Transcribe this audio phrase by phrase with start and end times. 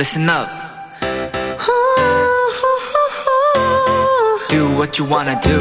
[0.00, 0.48] listen up.
[4.48, 5.58] Do what you wanna do.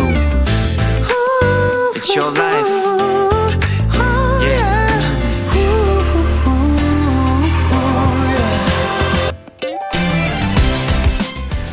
[1.94, 2.70] It's your life.
[4.42, 4.80] Yeah.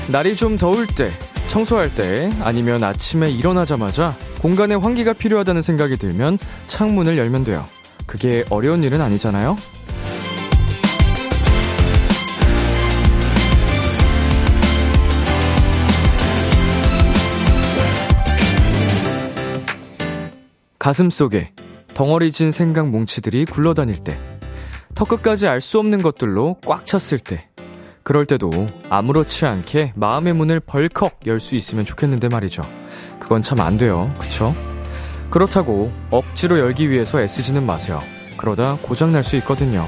[0.09, 1.13] 날이 좀 더울 때,
[1.47, 7.65] 청소할 때, 아니면 아침에 일어나자마자 공간에 환기가 필요하다는 생각이 들면 창문을 열면 돼요.
[8.07, 9.57] 그게 어려운 일은 아니잖아요?
[20.87, 21.51] 가슴 속에
[21.95, 24.21] 덩어리 진 생각 뭉치들이 굴러다닐 때,
[24.95, 27.49] 턱끝까지 알 수 없는 것들로 꽉 찼을 때,
[28.05, 28.53] 그럴 때도
[28.89, 32.65] 아무렇지 않게 마음의 문을 벌컥 열 수 있으면 좋겠는데 말이죠.
[33.19, 34.15] 그건 참 안 돼요.
[34.21, 34.55] 그쵸?
[35.29, 38.01] 그렇다고 억지로 열기 위해서 애쓰지는 마세요.
[38.37, 39.85] 그러다 고장날 수 있거든요.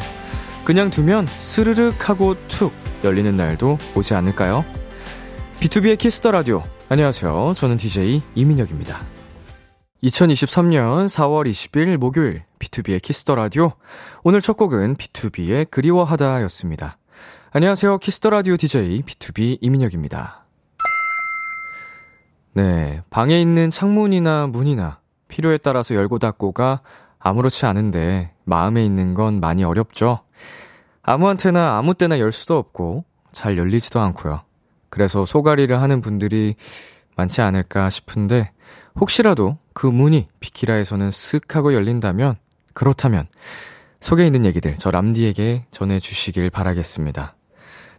[0.64, 2.72] 그냥 두면 스르륵 하고 툭
[3.04, 4.64] 열리는 날도 오지 않을까요?
[5.60, 6.64] B2B의 키스터 라디오.
[6.88, 7.52] 안녕하세요.
[7.56, 9.17] 저는 DJ 이민혁입니다.
[10.02, 13.72] 2023년 4월 20일 목요일 B2B의 키스터 라디오.
[14.22, 16.98] 오늘 첫 곡은 BTOB의 그리워하다 였습니다.
[17.50, 17.98] 안녕하세요.
[17.98, 20.44] 키스터 라디오 DJ B2B 이민혁입니다.
[22.52, 23.02] 네.
[23.10, 26.82] 방에 있는 창문이나 문이나 필요에 따라서 열고 닫고가
[27.18, 30.20] 아무렇지 않은데 마음에 있는 건 많이 어렵죠.
[31.02, 34.42] 아무한테나 아무 때나 열 수도 없고 잘 열리지도 않고요.
[34.90, 36.54] 그래서 소가리를 하는 분들이
[37.16, 38.52] 많지 않을까 싶은데
[39.00, 42.36] 혹시라도 그 문이 비키라에서는 쓱 하고 열린다면
[42.74, 43.26] 그렇다면
[44.00, 47.34] 속에 있는 얘기들 저 람디에게 전해주시길 바라겠습니다.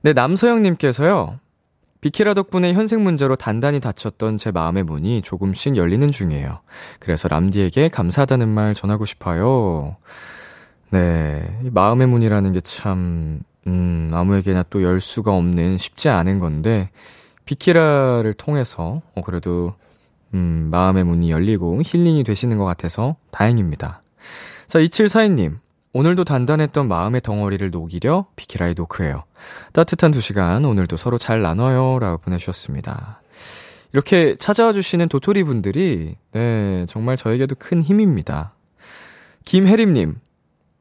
[0.01, 1.39] 네, 남서영님께서요.
[2.01, 6.61] 비키라 덕분에 현생 문제로 단단히 닫혔던 제 마음의 문이 조금씩 열리는 중이에요.
[6.99, 9.97] 그래서 람디에게 감사하다는 말 전하고 싶어요.
[10.91, 16.89] 네, 마음의 문이라는 게 참, 음, 아무에게나 또 열 수가 없는 쉽지 않은 건데,
[17.43, 19.75] 비키라를 통해서, 어, 그래도,
[20.33, 24.01] 음, 마음의 문이 열리고 힐링이 되시는 것 같아서 다행입니다.
[24.67, 25.57] 자, 2742님.
[25.91, 29.23] 오늘도 단단했던 마음의 덩어리를 녹이려 비키라의 노크예요.
[29.73, 33.21] 따뜻한 두 시간 오늘도 서로 잘 나눠요 라고 보내주셨습니다.
[33.91, 38.53] 이렇게 찾아와 주시는 도토리 분들이 네 정말 저에게도 큰 힘입니다.
[39.45, 40.19] 김혜림님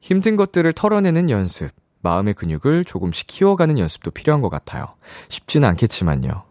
[0.01, 1.71] 힘든 것들을 털어내는 연습
[2.03, 4.89] 마음의 근육을 조금씩 키워가는 연습도 필요한 것 같아요.
[5.29, 6.45] 쉽지는 않겠지만요.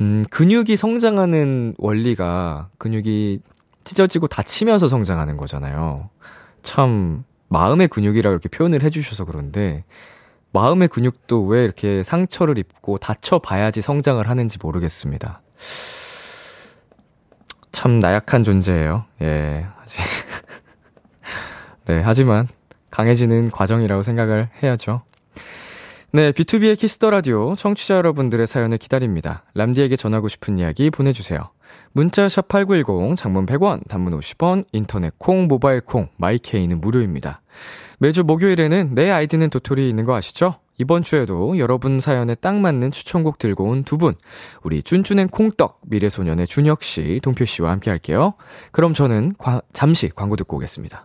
[0.00, 3.40] 음, 근육이 성장하는 원리가 근육이
[3.84, 6.10] 찢어지고 다치면서 성장하는 거잖아요.
[6.62, 9.84] 참 마음의 근육이라고 이렇게 표현을 해주셔서 그런데
[10.52, 15.40] 마음의 근육도 왜 이렇게 상처를 입고 다쳐봐야지 성장을 하는지 모르겠습니다.
[17.72, 19.04] 참 나약한 존재예요.
[19.22, 19.66] 예.
[21.86, 22.48] 네, 하지만
[22.90, 25.02] 강해지는 과정이라고 생각을 해야죠.
[26.10, 29.44] 네, B2B의 키스터 라디오 청취자 여러분들의 사연을 기다립니다.
[29.54, 31.50] 람디에게 전하고 싶은 이야기 보내주세요.
[31.92, 37.42] 문자 샵 8910, 장문 100원, 단문 50원, 인터넷 콩, 모바일 콩, 마이케이는 무료입니다.
[37.98, 40.56] 매주 목요일에는 내 아이디는 도토리 있는 거 아시죠?
[40.78, 44.14] 이번 주에도 여러분 사연에 딱 맞는 추천곡 들고 온 두 분,
[44.62, 48.34] 우리 쭌쭌앤 콩떡, 미래소년의 준혁 씨, 동표 씨와 함께 할게요.
[48.72, 51.04] 그럼 저는 과, 잠시 광고 듣고 오겠습니다.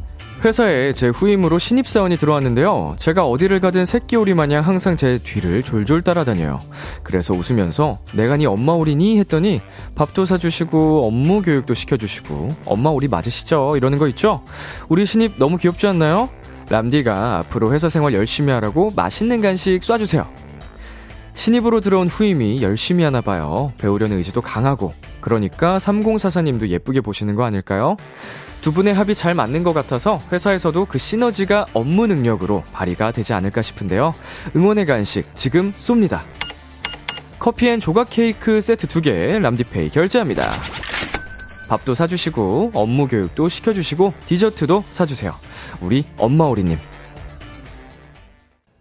[0.43, 2.95] 회사에 제 후임으로 신입사원이 들어왔는데요.
[2.97, 6.57] 제가 어디를 가든 새끼오리 마냥 항상 제 뒤를 졸졸 따라다녀요.
[7.03, 9.19] 그래서 웃으면서 내가 네 엄마 오리니?
[9.19, 9.61] 했더니
[9.93, 13.73] 밥도 사주시고 업무 교육도 시켜주시고 엄마 오리 맞으시죠?
[13.77, 14.43] 이러는 거 있죠?
[14.89, 16.27] 우리 신입 너무 귀엽지 않나요?
[16.69, 20.25] 람디가 앞으로 회사 생활 열심히 하라고 맛있는 간식 쏴주세요.
[21.33, 23.71] 신입으로 들어온 후임이 열심히 하나 봐요.
[23.77, 27.97] 배우려는 의지도 강하고 그러니까 3044님도 예쁘게 보시는 거 아닐까요?
[28.61, 33.61] 두 분의 합이 잘 맞는 것 같아서 회사에서도 그 시너지가 업무 능력으로 발휘가 되지 않을까
[33.61, 34.13] 싶은데요.
[34.55, 36.21] 응원의 간식 지금 쏩니다.
[37.39, 40.51] 커피 and 조각 케이크 세트 2개 람디페이 결제합니다.
[41.69, 45.33] 밥도 사주시고 업무 교육도 시켜주시고 디저트도 사주세요.
[45.79, 46.77] 우리 엄마 오리님.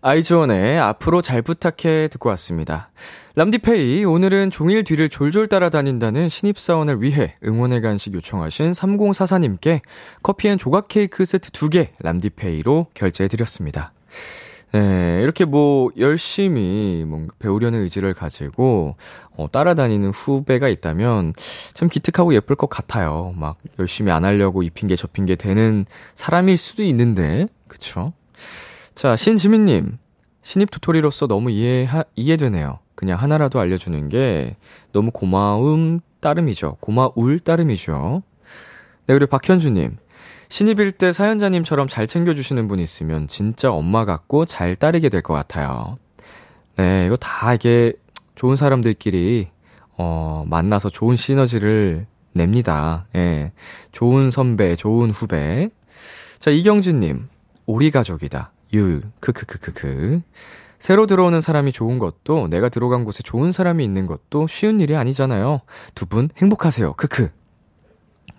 [0.02, 2.90] 아이즈원의 앞으로 잘 부탁해 듣고 왔습니다.
[3.34, 9.82] 람디페이, 오늘은 종일 뒤를 졸졸 따라다닌다는 신입사원을 위해 응원의 간식 요청하신 3044님께
[10.22, 13.92] 커피 and 조각 케이크 세트 2개 람디페이로 결제해드렸습니다.
[14.72, 18.94] 네, 이렇게 뭐, 열심히 뭔가 배우려는 의지를 가지고,
[19.36, 21.34] 어, 따라다니는 후배가 있다면,
[21.74, 23.34] 참 기특하고 예쁠 것 같아요.
[23.36, 28.12] 막, 열심히 안 하려고 이 핑계 저 핑계 되는 사람일 수도 있는데, 그쵸?
[28.94, 29.98] 자, 신지민님.
[30.42, 32.78] 신입 도토리로서 너무 이해, 이해되네요.
[32.94, 34.56] 그냥 하나라도 알려주는 게
[34.92, 36.76] 너무 고마움 따름이죠.
[36.80, 38.22] 고마울 따름이죠.
[39.06, 39.96] 네, 그리고 박현주님.
[40.48, 45.98] 신입일 때 사연자님처럼 잘 챙겨주시는 분 있으면 진짜 엄마 같고 잘 따르게 될 것 같아요.
[46.76, 47.92] 네, 이거 다 이게
[48.34, 49.48] 좋은 사람들끼리,
[49.96, 53.06] 어, 만나서 좋은 시너지를 냅니다.
[53.14, 53.52] 예.
[53.92, 55.68] 좋은 선배, 좋은 후배.
[56.38, 57.28] 자, 이경진님.
[57.66, 58.52] 우리 가족이다.
[58.74, 60.22] 유, 크크크크크.
[60.78, 65.60] 새로 들어오는 사람이 좋은 것도 내가 들어간 곳에 좋은 사람이 있는 것도 쉬운 일이 아니잖아요.
[65.94, 66.94] 두 분 행복하세요.
[66.94, 67.30] 크크.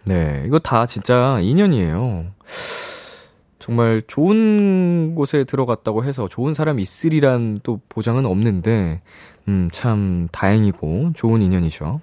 [0.06, 2.26] 네, 이거 다 진짜 인연이에요.
[3.60, 9.02] 정말 좋은 곳에 들어갔다고 해서 좋은 사람이 있으리란 또 보장은 없는데,
[9.48, 12.02] 음, 참 다행이고 좋은 인연이죠.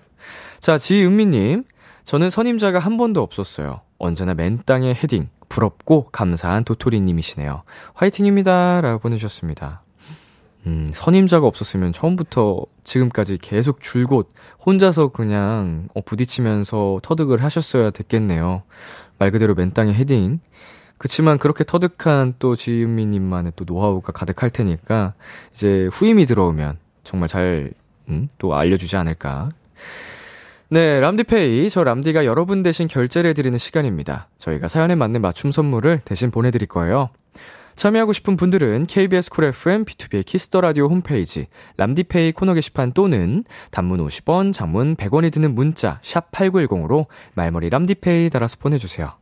[0.61, 1.65] 자, 지은미님.
[2.05, 3.81] 저는 선임자가 한 번도 없었어요.
[3.99, 5.29] 언제나 맨 땅에 헤딩.
[5.49, 7.63] 부럽고 감사한 도토리님이시네요.
[7.95, 8.81] 화이팅입니다.
[8.81, 9.83] 라고 보내주셨습니다.
[10.67, 14.31] 음, 선임자가 없었으면 처음부터 지금까지 계속 줄곧
[14.65, 18.63] 혼자서 그냥 어, 부딪히면서 터득을 하셨어야 됐겠네요.
[19.19, 20.41] 말 그대로 맨 땅에 헤딩.
[20.99, 25.15] 그치만 그렇게 터득한 또 지은미님만의 또 노하우가 가득할 테니까
[25.53, 27.71] 이제 후임이 들어오면 정말 잘,
[28.09, 29.49] 음, 또 알려주지 않을까.
[30.71, 31.71] 네, 람디페이.
[31.71, 34.29] 저 람디가 여러분 대신 결제를 해드리는 시간입니다.
[34.37, 37.09] 저희가 사연에 맞는 맞춤 선물을 대신 보내드릴 거예요.
[37.75, 44.05] 참여하고 싶은 분들은 KBS 쿨 FM B2B의 키스터 라디오 홈페이지 람디페이 코너 게시판 또는 단문
[44.07, 49.13] 50원, 장문 100원이 드는 문자 샵 8910으로 말머리 람디페이 달아서 보내 주세요.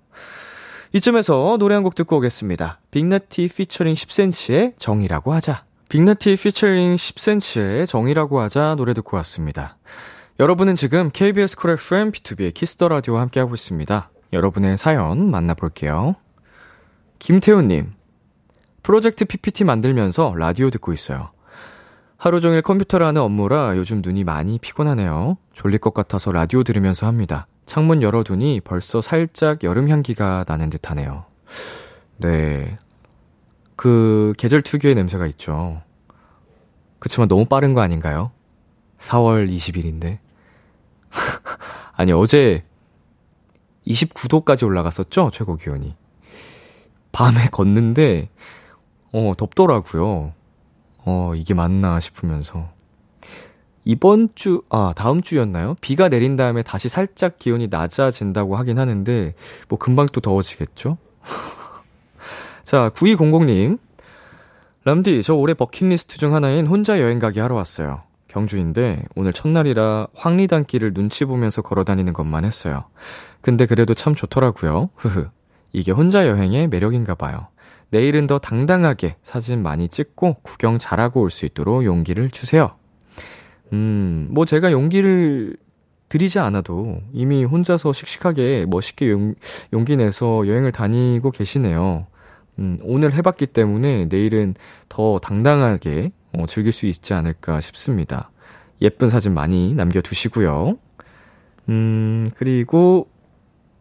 [0.94, 2.80] 이쯤에서 노래 한 곡 듣고 오겠습니다.
[2.90, 5.64] 빅나티 피처링 10cm의 정이라고 하자.
[5.90, 9.76] 빅나티 피처링 10cm의 정이라고 하자 노래 듣고 왔습니다.
[10.38, 14.10] 여러분은 지금 KBS 쿨 FM B2B의 키스터 라디오와 함께하고 있습니다.
[14.34, 16.16] 여러분의 사연 만나볼게요.
[17.18, 17.94] 김태훈님,
[18.82, 21.30] 프로젝트 PPT 만들면서 라디오 듣고 있어요.
[22.18, 25.38] 하루 종일 컴퓨터를 하는 업무라 요즘 눈이 많이 피곤하네요.
[25.54, 27.46] 졸릴 것 같아서 라디오 들으면서 합니다.
[27.64, 31.24] 창문 열어두니 벌써 살짝 여름 향기가 나는 듯 하네요.
[32.18, 32.76] 네.
[33.74, 35.80] 그 계절 특유의 냄새가 있죠.
[36.98, 38.32] 그치만 너무 빠른 거 아닌가요?
[38.98, 40.25] 4월 20일인데.
[41.96, 42.64] 아니, 어제
[43.86, 45.30] 29도까지 올라갔었죠?
[45.32, 45.94] 최고 기온이.
[47.12, 48.28] 밤에 걷는데
[49.12, 50.34] 어, 덥더라고요.
[51.06, 52.68] 어, 이게 맞나 싶으면서.
[53.84, 55.76] 이번 주, 아, 다음 주였나요?
[55.80, 59.34] 비가 내린 다음에 다시 살짝 기온이 낮아진다고 하긴 하는데,
[59.68, 60.98] 뭐 금방 또 더워지겠죠?
[62.64, 63.78] 자, 9200님.
[64.84, 68.02] 람디, 저 올해 버킷리스트 중 하나인 혼자 여행 가기 하러 왔어요.
[68.36, 72.84] 경주인데, 오늘 첫날이라 황리단길을 눈치 보면서 걸어 다니는 것만 했어요.
[73.40, 74.90] 근데 그래도 참 좋더라고요.
[74.96, 75.28] 흐흐.
[75.72, 77.48] 이게 혼자 여행의 매력인가 봐요.
[77.90, 82.72] 내일은 더 당당하게 사진 많이 찍고 구경 잘하고 올 수 있도록 용기를 주세요.
[83.72, 85.56] 음, 뭐 제가 용기를
[86.08, 89.34] 드리지 않아도 이미 혼자서 씩씩하게 멋있게 용,
[89.72, 92.06] 용기 내서 여행을 다니고 계시네요.
[92.58, 94.54] 음, 오늘 해봤기 때문에 내일은
[94.88, 98.30] 더 당당하게 어, 즐길 수 있지 않을까 싶습니다.
[98.80, 100.76] 예쁜 사진 많이 남겨두시고요.
[101.68, 103.08] 음, 그리고,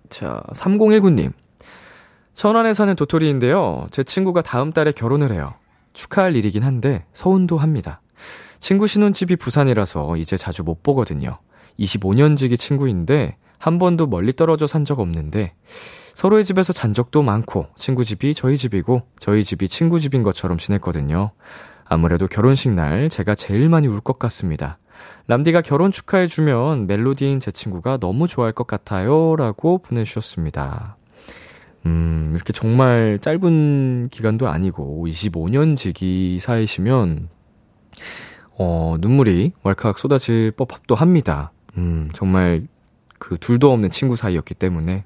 [0.09, 1.31] 자, 3019님.
[2.33, 3.87] 천안에 사는 도토리인데요.
[3.91, 5.53] 제 친구가 다음 달에 결혼을 해요.
[5.93, 8.01] 축하할 일이긴 한데 서운도 합니다.
[8.59, 11.39] 친구 신혼집이 부산이라서 이제 자주 못 보거든요.
[11.79, 15.53] 25년 지기 친구인데 한 번도 멀리 떨어져 산 적 없는데
[16.13, 21.31] 서로의 집에서 잔 적도 많고 친구 집이 저희 집이고 저희 집이 친구 집인 것처럼 지냈거든요.
[21.85, 24.77] 아무래도 결혼식 날 제가 제일 많이 울 것 같습니다.
[25.27, 29.35] 람디가 결혼 축하해주면 멜로디인 제 친구가 너무 좋아할 것 같아요.
[29.35, 30.97] 라고 보내주셨습니다.
[31.85, 37.29] 음, 이렇게 정말 짧은 기간도 아니고 25년 지기 사이시면
[38.57, 41.51] 어, 눈물이 왈칵 쏟아질 법도 합니다.
[41.77, 42.67] 음, 정말
[43.19, 45.05] 그 둘도 없는 친구 사이였기 때문에 예,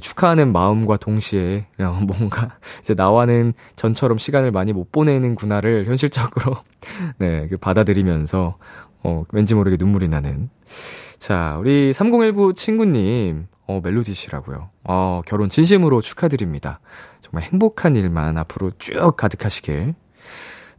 [0.00, 6.56] 축하하는 마음과 동시에 그냥 뭔가 이제 나와는 전처럼 시간을 많이 못 보내는구나를 현실적으로
[7.18, 8.56] 네, 그 받아들이면서
[9.02, 10.50] 어, 왠지 모르게 눈물이 나는.
[11.18, 14.70] 자, 우리 3019 친구님, 어, 멜로디시라고요.
[14.84, 16.80] 어, 결혼 진심으로 축하드립니다.
[17.20, 19.94] 정말 행복한 일만 앞으로 쭉 가득하시길.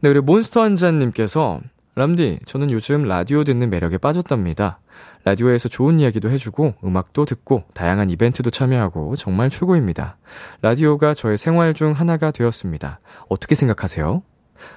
[0.00, 1.60] 네, 우리 몬스터 한자님께서
[1.98, 4.78] 람디, 저는 요즘 라디오 듣는 매력에 빠졌답니다.
[5.24, 10.16] 라디오에서 좋은 이야기도 해주고, 음악도 듣고, 다양한 이벤트도 참여하고, 정말 최고입니다.
[10.62, 13.00] 라디오가 저의 생활 중 하나가 되었습니다.
[13.28, 14.22] 어떻게 생각하세요?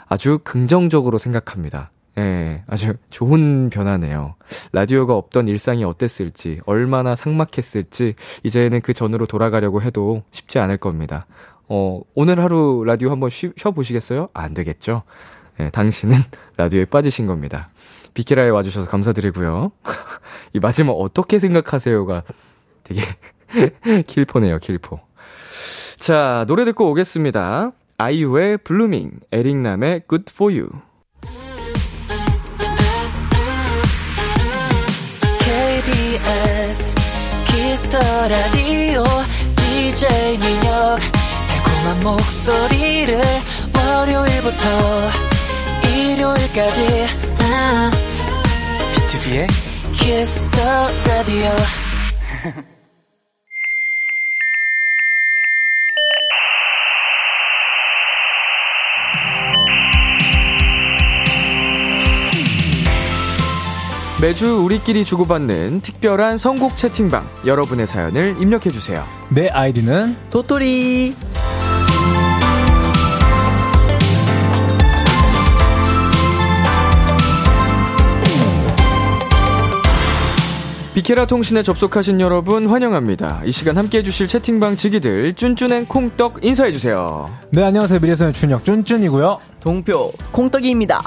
[0.07, 1.91] 아주 긍정적으로 생각합니다.
[2.17, 4.33] 예, 아주 좋은 변화네요.
[4.71, 11.27] 라디오가 없던 일상이 어땠을지, 얼마나 삭막했을지, 이제는 그 전으로 돌아가려고 해도 쉽지 않을 겁니다.
[11.69, 14.29] 어, 오늘 하루 라디오 한번 쉬, 쉬어보시겠어요?
[14.33, 15.03] 안 되겠죠?
[15.61, 16.17] 예, 당신은
[16.57, 17.69] 라디오에 빠지신 겁니다.
[18.13, 19.71] 비키라에 와주셔서 감사드리고요.
[20.53, 22.23] 이 마지막 어떻게 생각하세요가
[22.83, 23.01] 되게
[24.07, 24.99] 킬포네요, 킬포.
[25.97, 27.71] 자, 노래 듣고 오겠습니다.
[27.97, 30.69] 아이유의 Blooming, 에릭남의 Good For You.
[35.39, 36.91] KBS
[37.45, 39.03] Kiss the Radio
[39.55, 40.99] DJ 민혁
[41.47, 43.21] 달콤한 목소리를
[43.75, 45.30] 월요일부터
[46.21, 46.81] 일요일까지
[48.93, 49.47] BTOB의
[49.93, 51.49] Kiss the Radio
[64.21, 67.27] 매주 우리끼리 주고받는 특별한 선곡 채팅방.
[67.47, 69.03] 여러분의 사연을 입력해주세요.
[69.29, 71.15] 내 아이디는 도토리
[80.93, 83.43] 비케라 통신에 접속하신 여러분 환영합니다.
[83.45, 87.29] 이 시간 함께 해주실 채팅방 지기들 쭌쭌앤 콩떡 인사해주세요.
[87.51, 91.01] 네 안녕하세요 미래소년 준혁 쭌쭌이고요 동표 콩떡이입니다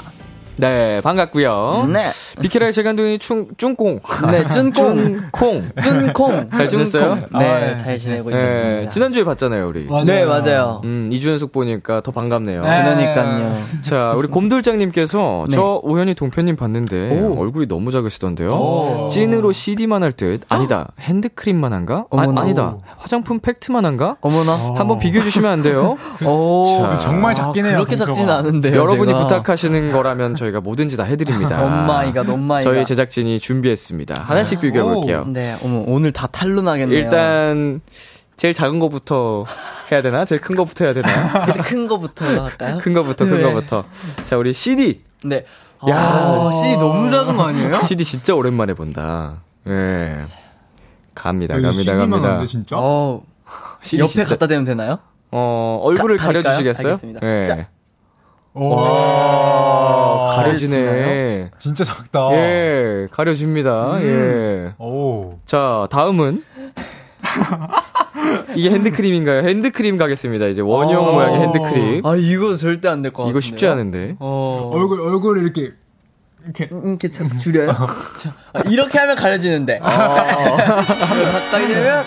[0.57, 3.99] 네, 반갑고요 네 비케라의 재간둥이 충, 쭌콩.
[4.29, 5.21] 네, 쭌콩.
[5.31, 5.63] 콩.
[5.81, 7.15] 쭌콩 잘 지냈어요?
[7.31, 8.89] 네, 네, 잘 지내고 네, 있었습니다.
[8.89, 9.85] 지난주에 봤잖아요, 우리.
[9.85, 10.03] 맞아요.
[10.03, 10.81] 네, 맞아요.
[10.83, 12.61] 음, 이주 연속 보니까 더 반갑네요.
[12.61, 12.83] 네.
[12.83, 13.55] 그러니까요.
[13.81, 15.55] 자, 우리 곰돌장님께서 네.
[15.55, 17.39] 저 우연히 동표님 봤는데 오.
[17.39, 18.51] 얼굴이 너무 작으시던데요.
[18.51, 19.07] 오.
[19.09, 20.41] 찐으로 CD만 할 듯.
[20.49, 20.89] 아니다.
[20.99, 21.95] 핸드크림만 한가?
[21.99, 22.41] 아, 어머나.
[22.41, 22.77] 아 니다.
[22.97, 24.17] 화장품 팩트만 한가?
[24.21, 24.73] 어머나.
[24.77, 25.95] 한번 비교해 주시면 안 돼요?
[26.25, 28.29] 오, 자, 정말 작긴 해요, 그렇게 작진.
[28.29, 28.75] 않은데요.
[28.75, 29.19] 여러분이 제가.
[29.19, 31.61] 부탁하시는 거라면 저 희가 뭐든지 다 해드립니다.
[31.65, 32.63] 엄마이가, 엄마이가.
[32.69, 34.23] 저희 제작진이 준비했습니다.
[34.23, 35.25] 하나씩 비교해 볼게요.
[35.27, 36.97] 네, 어머, 오늘 다 탈로 나겠네요.
[36.97, 37.81] 일단
[38.37, 39.45] 제일 작은 거부터
[39.91, 40.25] 해야 되나?
[40.25, 41.07] 제일 큰 거부터 해야 되나?
[41.63, 42.77] 큰 거부터 할까요?
[42.81, 43.43] 큰 거부터 큰 네.
[43.43, 43.83] 거부터.
[44.25, 45.01] 자, 우리 CD.
[45.23, 45.45] 네.
[45.89, 45.95] 야.
[45.95, 47.81] 야, CD 너무 작은 거 아니에요?
[47.83, 49.41] CD 진짜 오랜만에 본다.
[49.67, 50.23] 예.
[51.13, 52.29] 갑니다, 이거 갑니다, CD만 갑니다.
[52.33, 52.75] 하는데 진짜?
[52.77, 53.21] 어,
[53.83, 54.99] CD 옆에 진짜- 갖다 대면 되나요?
[55.31, 56.55] 어, 얼굴을 가- 가릴까요?
[56.55, 56.97] 가려주시겠어요?
[57.21, 57.65] 알겠습
[60.15, 60.35] 오.
[60.35, 61.51] 가려지네.
[61.57, 62.31] 진짜 작다.
[62.33, 63.97] 예, 가려집니다.
[64.01, 64.73] 예.
[64.79, 65.39] 오.
[65.45, 66.43] 자, 다음은.
[68.55, 69.47] 이게 핸드크림인가요?
[69.47, 70.47] 핸드크림 가겠습니다.
[70.47, 71.11] 이제 원형 어.
[71.11, 72.05] 모양의 핸드크림.
[72.05, 73.31] 아, 이거 절대 안 될 것 같아요.
[73.31, 74.15] 이거 쉽지 않은데.
[74.19, 74.71] 어.
[74.73, 75.73] 얼굴 얼굴을 이렇게
[76.43, 77.67] 이렇게 이렇게 참 줄여요?
[78.17, 79.79] 자, 아, 이렇게 하면 가려지는데.
[79.81, 82.03] 가까이 되면,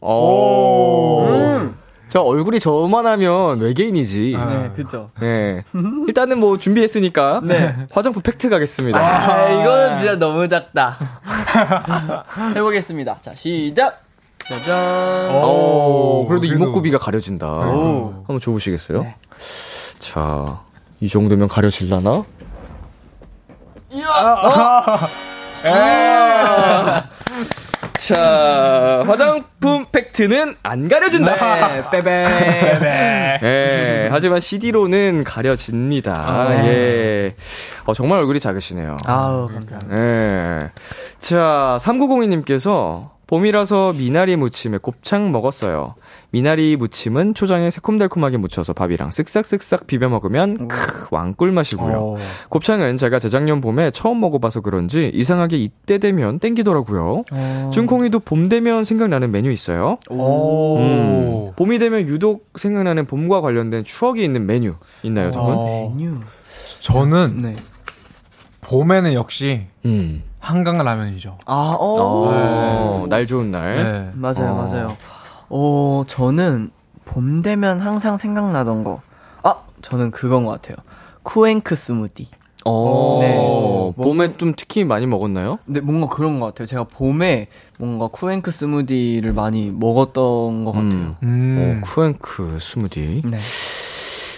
[0.00, 1.26] 어.
[1.28, 1.67] 음.
[2.08, 4.34] 저 얼굴이 저만 하면 외계인이지.
[4.38, 4.44] 아.
[4.46, 5.10] 네, 그죠.
[5.20, 5.62] 네.
[6.06, 7.40] 일단은 뭐 준비했으니까.
[7.44, 7.74] 네.
[7.92, 8.98] 화장품 팩트 가겠습니다.
[8.98, 10.96] 아, 이거는 진짜 너무 작다.
[12.56, 13.18] 해보겠습니다.
[13.20, 14.02] 자, 시작!
[14.46, 15.34] 짜잔.
[15.44, 17.46] 오, 그래도 그래도- 이목구비가 가려진다.
[17.46, 18.24] 오.
[18.26, 19.02] 한번 줘보시겠어요?
[19.02, 19.16] 네.
[19.98, 20.60] 자,
[21.00, 22.24] 이 정도면 가려질라나?
[25.64, 27.08] 아.
[27.98, 31.34] 자, 화장품 팩트는 안 가려진다.
[31.68, 32.24] 네, 빼빼.
[32.80, 33.38] 네.
[33.42, 36.14] 예, 하지만 CD로는 가려집니다.
[36.16, 36.68] 아, 네.
[36.68, 37.34] 예.
[37.86, 38.96] 어, 정말 얼굴이 작으시네요.
[39.04, 40.00] 아우, 감사합니다.
[40.00, 40.70] 예.
[41.18, 45.96] 자, 3902님께서 봄이라서 미나리 무침에 곱창 먹었어요.
[46.30, 51.96] 미나리 무침은 초장에 새콤달콤하게 묻혀서 밥이랑 쓱싹쓱싹 비벼 먹으면 크, 왕꿀 맛이고요.
[51.96, 52.18] 오.
[52.50, 57.24] 곱창은 제가 재작년 봄에 처음 먹어봐서 그런지 이상하게 이때 되면 땡기더라고요.
[57.32, 57.70] 어.
[57.72, 59.98] 준콩이도 봄 되면 생각나는 메뉴 있어요?
[60.10, 60.76] 오.
[60.78, 65.54] 음, 봄이 되면 유독 생각나는 봄과 관련된 추억이 있는 메뉴 있나요, 두 분?
[65.56, 66.18] 어, 메뉴.
[66.80, 67.56] 저는 네.
[68.60, 70.22] 봄에는 역시 음.
[70.40, 71.38] 한강 라면이죠.
[71.46, 73.00] 아, 어.
[73.00, 73.76] 어, 날 좋은 날.
[73.76, 74.10] 네.
[74.14, 74.54] 맞아요, 어.
[74.54, 74.96] 맞아요.
[75.48, 76.70] 어, 저는
[77.04, 79.00] 봄 되면 항상 생각나던 거.
[79.42, 80.76] 아, 저는 그건 것 같아요.
[81.22, 82.28] 쿠앤크 스무디.
[82.64, 84.02] 어, 네.
[84.02, 85.58] 봄에 좀 특히 많이 먹었나요?
[85.64, 86.66] 근데 뭔가 그런 것 같아요.
[86.66, 91.16] 제가 봄에 뭔가 쿠앤크 스무디를 많이 먹었던 것 같아요.
[91.22, 91.80] 음.
[91.82, 93.22] 어, 쿠앤크 스무디.
[93.24, 93.38] 네.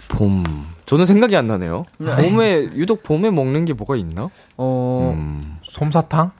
[0.08, 0.44] 봄.
[0.86, 1.86] 저는 생각이 안 나네요.
[1.98, 4.28] 봄에, 유독 봄에 먹는 게 뭐가 있나?
[4.56, 5.56] 어, 음.
[5.62, 6.32] 솜사탕?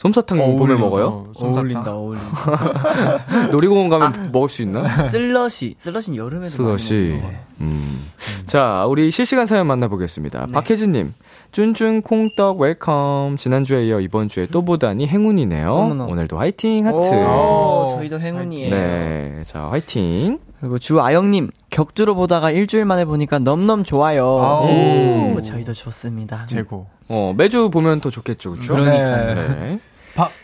[0.00, 0.80] 솜사탕 봄에 어울린다.
[0.82, 1.26] 먹어요?
[1.36, 1.58] 솜사탕.
[1.58, 3.50] 어울린다, 어울린다.
[3.52, 4.88] 놀이공원 가면 먹을 수 있나?
[5.10, 5.74] 슬러시.
[5.78, 7.18] 슬러시는 여름에도 슬러시.
[7.20, 7.38] 많이 거.
[7.60, 7.98] 음.
[8.46, 10.46] 자, 우리 실시간 사연 만나보겠습니다.
[10.46, 10.52] 네.
[10.52, 11.12] 박혜진님.
[11.52, 13.36] 쭌쭌 콩떡 welcome.
[13.36, 15.66] 지난주에 이어 이번 주에 또 보다니 행운이네요.
[15.66, 16.04] 어머나.
[16.04, 16.96] 오늘도 화이팅 하트.
[16.96, 18.70] 오, 저희도 행운이에요.
[18.74, 19.42] 네.
[19.44, 20.38] 자, 화이팅.
[20.60, 24.24] 그리고 주아영님, 격주로 보다가 일주일 만에 보니까 넘넘 좋아요.
[24.42, 25.34] 아우.
[25.36, 26.46] 오, 저희도 좋습니다.
[26.46, 26.86] 최고.
[27.08, 28.72] 어, 매주 보면 더 좋겠죠, 그쵸?
[28.72, 29.34] 그러니까요.
[29.34, 29.80] 네.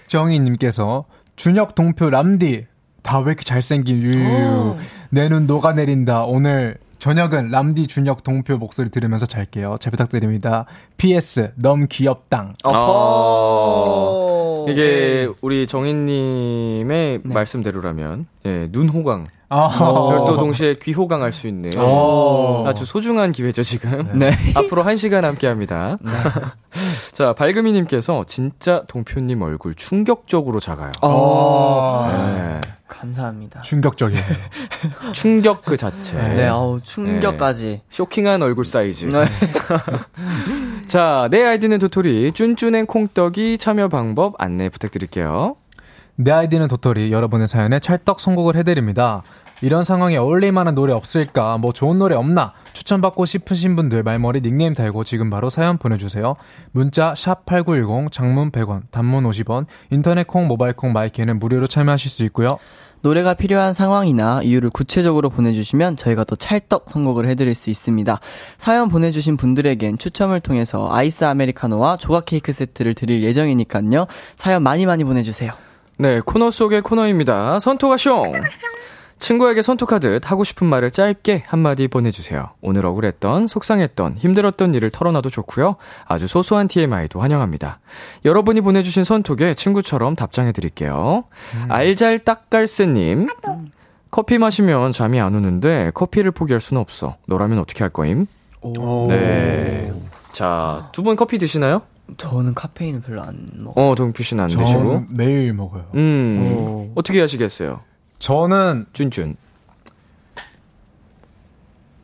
[0.07, 1.05] 박정희님께서
[1.37, 2.67] 준혁 동표 람디
[3.03, 4.77] 다 왜 이렇게 잘생긴 유유
[5.11, 6.25] 내 눈 녹아내린다.
[6.25, 10.65] 오늘 저녁은 람디 준혁 동표 목소리 들으면서 잘게요 잘 부탁드립니다
[10.97, 15.35] PS 너무 귀엽당 어, 이게 네.
[15.43, 19.27] 우리 정인님의 말씀대로라면, 예, 눈 호강.
[19.49, 22.65] 아, 그리고 또 동시에 귀 호강 할 수 있는 어.
[22.67, 24.19] 아주 소중한 기회죠, 지금.
[24.19, 24.33] 네.
[24.57, 25.99] 앞으로 한 시간 함께 합니다.
[27.13, 30.91] 자, 발금이님께서 진짜 동표님 얼굴 충격적으로 작아요.
[31.03, 32.61] 어, 네.
[32.89, 33.63] 감사합니다.
[33.63, 34.23] 충격적이에요
[35.13, 36.15] 충격 그 자체.
[36.15, 37.83] 네, 어우, 충격까지.
[37.91, 39.07] 쇼킹한 얼굴 사이즈.
[39.07, 39.25] 네.
[40.87, 45.57] 자, 내 아이디는 도토리, 쭌쭌 and 콩떡이 참여 방법 안내 부탁드릴게요.
[46.17, 49.23] 내 아이디는 도토리 여러분의 사연에 찰떡 선곡을 해드립니다
[49.63, 54.75] 이런 상황에 어울릴 만한 노래 없을까 뭐 좋은 노래 없나 추천받고 싶으신 분들 말머리 닉네임
[54.75, 56.37] 달고 지금 바로 사연 보내주세요
[56.73, 62.11] 문자 샵 8910 장문 100원 단문 50원 인터넷 콩 모바일 콩 my K는 무료로 참여하실
[62.11, 62.49] 수 있고요
[63.03, 68.19] 노래가 필요한 상황이나 이유를 구체적으로 보내주시면 저희가 더 찰떡 선곡을 해드릴 수 있습니다.
[68.59, 74.07] 사연 보내주신 분들에겐 추첨을 통해서 아이스 아메리카노와 조각 케이크 세트를 드릴 예정이니까요.
[74.37, 75.53] 사연 많이 많이 보내주세요.
[75.99, 77.59] 네, 코너 속의 코너입니다.
[77.61, 78.33] 선토가 숑!
[79.19, 82.51] 친구에게 선톡하듯 하고 싶은 말을 짧게 한마디 보내주세요.
[82.61, 85.77] 오늘 억울했던, 속상했던, 힘들었던 일을 털어놔도 좋고요.
[86.07, 87.81] 아주 소소한 TMI도 환영합니다.
[88.25, 91.25] 여러분이 보내주신 선톡에 친구처럼 답장해드릴게요.
[91.69, 93.27] 알잘 딱갈새님.
[94.11, 97.17] 커피 마시면 잠이 안 오는데 커피를 포기할 수는 없어.
[97.27, 98.27] 너라면 어떻게 할 거임?
[99.09, 99.93] 네.
[100.33, 101.83] 자, 두 분 커피 드시나요?
[102.19, 103.81] 저는 카페인을 별로 안 먹어.
[103.81, 104.65] 어, 동표 씨는 안 드시고.
[104.69, 106.93] 전 매일 먹어요 음.
[106.95, 107.81] 어떻게 하시겠어요?
[108.19, 109.37] 저는 쭌쭌.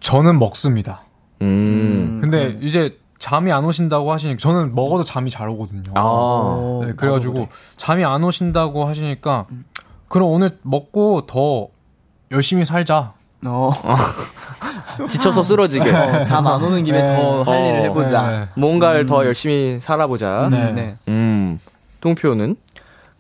[0.01, 1.03] 저는 먹습니다
[1.42, 2.18] 음.
[2.20, 6.81] 근데 이제 잠이 안 오신다고 하시니까 저는 먹어도 잠이 잘 오거든요 아.
[6.85, 9.46] 네, 그래가지고 잠이 안 오신다고 하시니까
[10.09, 11.68] 그럼 오늘 먹고 더
[12.33, 13.14] 열심히 살자.
[13.46, 13.72] 어,
[15.09, 15.85] 지쳐서 쓰러지게.
[16.25, 17.16] 잠안 오는 김에 네.
[17.16, 18.31] 더할 일을 어, 해보자.
[18.31, 18.48] 네.
[18.55, 20.48] 뭔가를 더 열심히 살아보자.
[20.51, 20.72] 네.
[20.72, 20.96] 네.
[21.09, 21.59] 음.
[22.03, 22.57] 동표는?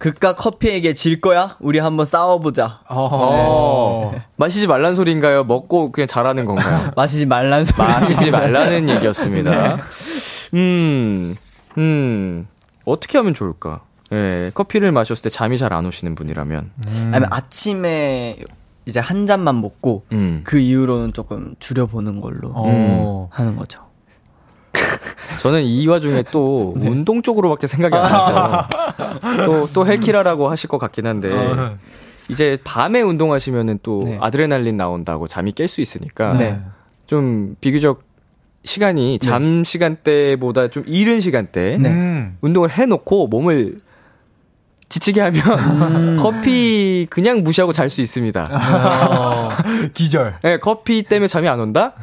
[0.02, 1.56] 그깟 커피에게 질 거야?
[1.60, 2.80] 우리 한번 싸워보자.
[2.88, 4.10] 어.
[4.34, 5.44] 마시지 말란 소리인가요?
[5.44, 6.90] 먹고 그냥 잘하는 건가요?
[6.96, 7.86] 마시지 말란 소리.
[7.86, 9.78] 마시지 말라는 얘기였습니다.
[10.54, 11.36] 음.
[11.78, 12.48] 음.
[12.84, 13.82] 어떻게 하면 좋을까?
[14.12, 16.72] 예, 커피를 마셨을 때 잠이 잘 안 오시는 분이라면.
[17.12, 18.38] 아니면 아침에
[18.86, 20.40] 이제 한 잔만 먹고 음.
[20.42, 23.28] 그 이후로는 조금 줄여보는 걸로 어.
[23.30, 23.84] 하는 거죠.
[25.42, 28.68] 저는 이 와중에 또 운동 쪽으로밖에 생각이 안 나서
[29.44, 31.30] 또, 또 헬키라라고 하실 것 같긴 한데
[32.28, 34.18] 이제 밤에 운동하시면은 또 네.
[34.20, 36.60] 아드레날린 나온다고 잠이 깰 수 있으니까 네.
[37.06, 38.04] 좀 비교적
[38.62, 41.88] 시간이 잠 시간대보다 좀 이른 시간대 네.
[41.88, 42.36] 음.
[42.40, 43.80] 운동을 해놓고 몸을
[44.92, 48.44] 지치게 하면 커피 그냥 무시하고 잘 수 있습니다.
[49.94, 50.38] 기절.
[50.42, 51.94] 네, 커피 때문에 잠이 안 온다?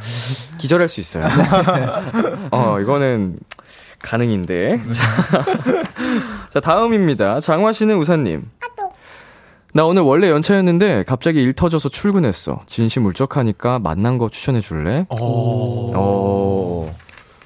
[0.57, 1.27] 기절할 수 있어요.
[2.49, 3.37] 어, 이거는
[4.01, 4.81] 가능인데.
[4.91, 5.45] 자,
[6.51, 7.39] 자, 다음입니다.
[7.41, 8.49] 장화 씨는 우사님.
[9.71, 12.63] 나 오늘 원래 연차였는데 갑자기 일 터져서 출근했어.
[12.65, 15.05] 진심 울적하니까 만난 거 추천해 줄래?
[15.11, 15.91] 오.
[15.95, 16.95] 어.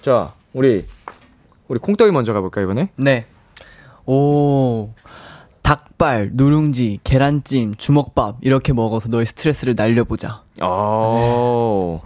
[0.02, 0.86] 자, 우리
[1.68, 2.92] 우리 콩떡이 먼저 가볼까 이번에?
[2.96, 3.26] 네.
[4.06, 4.92] 오.
[5.64, 10.42] 닭발, 누룽지, 계란찜, 주먹밥 이렇게 먹어서 너의 스트레스를 날려보자.
[10.62, 12.02] 어.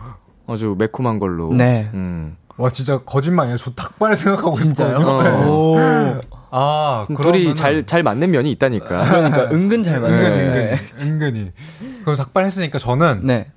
[0.48, 1.52] 아주 매콤한 걸로.
[1.54, 1.90] 네.
[1.94, 2.38] 음.
[2.58, 3.58] 와 진짜 거짓말이에요.
[3.58, 4.98] 저 닭발 생각하고 진짜요?
[4.98, 5.24] 있었거든요.
[5.24, 5.46] 네.
[5.48, 5.76] 오.
[6.50, 7.18] 아, 둘이
[7.54, 9.04] 그러면은- 잘잘 맞는 면이 있다니까.
[9.04, 10.16] 그러니까 은근 잘 맞네.
[10.18, 10.80] 은근히, 네.
[11.00, 11.52] 은근히, 은근히.
[12.04, 13.48] 그럼 닭발 했으니까 저는 네.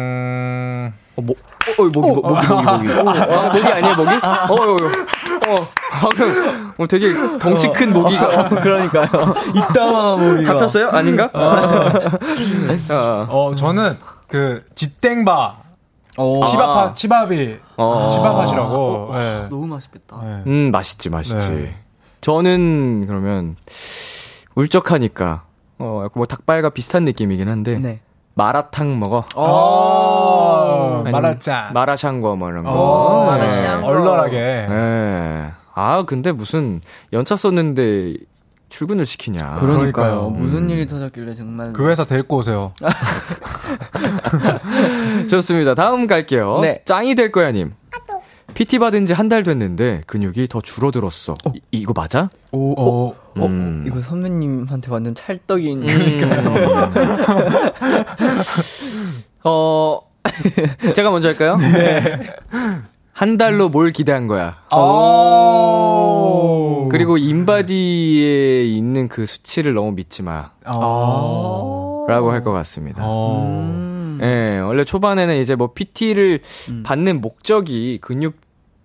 [0.00, 0.92] 음.
[1.16, 2.92] 어, 뭐, 어, 어, 모기, 모- 모기, 모기, 모기.
[2.92, 4.10] 어, 모기 아니에요, 모기?
[4.10, 4.18] 어,
[4.50, 4.76] 어, 어,
[5.50, 8.48] 어, 방금, 어, 되게 덩치 큰 모기가.
[8.48, 9.06] 그러니까요.
[9.54, 10.44] 이따만 모기가.
[10.44, 10.88] 잡혔어요?
[10.90, 11.30] 아닌가?
[11.32, 13.26] 어.
[13.28, 15.56] 어, 저는 그 짓땡바
[16.18, 16.42] 오.
[16.44, 18.08] 치밥하, 치밥이, 어.
[18.12, 19.10] 치밥하시라고.
[19.14, 19.48] 네.
[19.48, 20.20] 너무 맛있겠다.
[20.22, 20.42] 네.
[20.46, 21.48] 음, 맛있지, 맛있지.
[21.48, 21.76] 네.
[22.20, 23.56] 저는 그러면
[24.54, 25.44] 울적하니까
[25.78, 28.00] 어, 약간 뭐 닭발과 비슷한 느낌이긴 한데 네.
[28.34, 29.24] 마라탕 먹어.
[31.08, 31.72] 어, 마라짱.
[31.72, 32.70] 마라샹궈 뭐 이런 거.
[32.72, 33.38] 어, 네.
[33.38, 33.86] 마라샹궈.
[33.86, 34.66] 얼얼하게.
[34.68, 35.50] 네.
[35.74, 36.80] 아, 근데 무슨
[37.12, 38.14] 연차 썼는데
[38.68, 39.54] 출근을 시키냐.
[39.56, 40.30] 그러니까요.
[40.30, 40.70] 무슨 음.
[40.70, 41.72] 일이 터졌길래 정말.
[41.72, 42.72] 그 회사 데리고 오세요.
[45.28, 45.74] 좋습니다.
[45.74, 46.60] 다음 갈게요.
[46.60, 46.82] 네.
[46.84, 47.72] 짱이 될 거야 님.
[48.54, 51.36] PT 받은 지 한 달 됐는데 근육이 더 줄어들었어.
[51.54, 52.28] 이, 이거 맞아?
[52.50, 53.84] 오, 어, 어, 음.
[53.86, 55.84] 이거 선배님한테 완전 찰떡인.
[59.44, 60.00] 어,
[60.94, 61.58] 제가 먼저 할까요?
[63.12, 64.56] 한 달로 뭘 기대한 거야.
[65.60, 66.88] 오.
[66.90, 70.50] 그리고 인바디에 있는 그 수치를 너무 믿지 마.
[70.66, 72.06] 어.
[72.08, 73.02] 라고 할 것 같습니다.
[73.04, 73.42] 어.
[73.46, 74.18] 음.
[74.22, 76.82] 예, 원래 초반에는 이제 뭐 PT를 음.
[76.84, 78.34] 받는 목적이 근육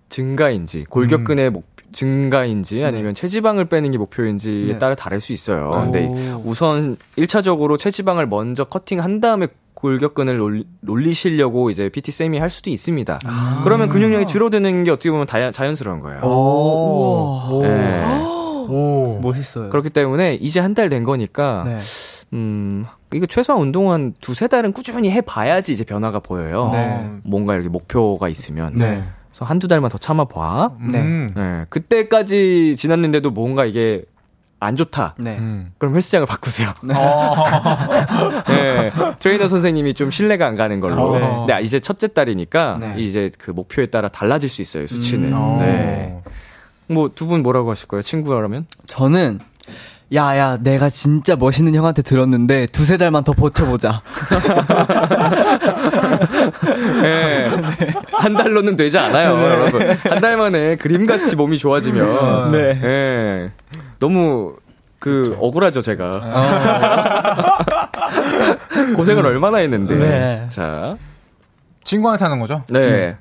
[0.08, 4.78] 증가인지, 골격근의 목, 증가인지, 아니면 체지방을 빼는 게 목표인지에 네.
[4.78, 5.70] 따라 다를 수 있어요.
[5.84, 6.42] 근데 오.
[6.44, 12.70] 우선 1차적으로 체지방을 먼저 커팅한 다음에 골격근을 올리, 올리 시려고 이제 PT 쌤이 할 수도
[12.70, 13.20] 있습니다.
[13.62, 16.22] 그러면 근육량이 줄어드는 게 어떻게 보면 다, 자연스러운 거예요.
[16.22, 17.62] 오.
[17.62, 18.02] 예.
[18.68, 19.20] 오.
[19.20, 19.68] 멋있어요.
[19.68, 21.78] 그렇기 때문에 이제 한 달 된 거니까 네.
[22.32, 26.70] 음, 이거 최소한 운동 한 두세 달은 꾸준히 해봐야지 이제 변화가 보여요.
[26.72, 27.08] 네.
[27.24, 28.74] 뭔가 이렇게 목표가 있으면.
[28.76, 29.04] 네.
[29.30, 30.70] 그래서 한두 달만 더 참아봐.
[30.90, 31.00] 네.
[31.02, 31.30] 음.
[31.36, 31.64] 네.
[31.68, 34.04] 그때까지 지났는데도 뭔가 이게
[34.58, 35.14] 안 좋다.
[35.18, 35.36] 네.
[35.38, 35.72] 음.
[35.78, 36.72] 그럼 헬스장을 바꾸세요.
[36.94, 37.34] 어.
[38.48, 38.90] 네.
[39.18, 41.18] 트레이너 선생님이 좀 신뢰가 안 가는 걸로.
[41.18, 41.20] 네.
[41.20, 42.94] 근데 아, 이제 첫째 달이니까 네.
[42.98, 45.32] 이제 그 목표에 따라 달라질 수 있어요, 수치는.
[45.34, 45.58] 어.
[45.60, 46.16] 네.
[46.88, 48.02] 뭐 두 분 뭐라고 하실 거예요?
[48.02, 48.66] 친구라면?
[48.86, 49.40] 저는
[50.14, 54.02] 야 야 내가 진짜 멋있는 형한테 들었는데 두세 달만 더 버텨보자.
[57.02, 57.48] 네.
[58.12, 59.80] 한 달로는 되지 않아요, 여러분.
[60.08, 62.52] 한 달 만에 그림같이 몸이 좋아지면.
[62.52, 62.74] 네.
[62.80, 63.50] 네.
[63.98, 64.56] 너무,
[64.98, 66.10] 그, 억울하죠, 제가.
[68.96, 69.94] 고생을 얼마나 했는데.
[69.96, 70.46] 네.
[70.50, 70.96] 자.
[71.84, 72.62] 친구한테 하는 거죠?
[72.68, 73.16] 네.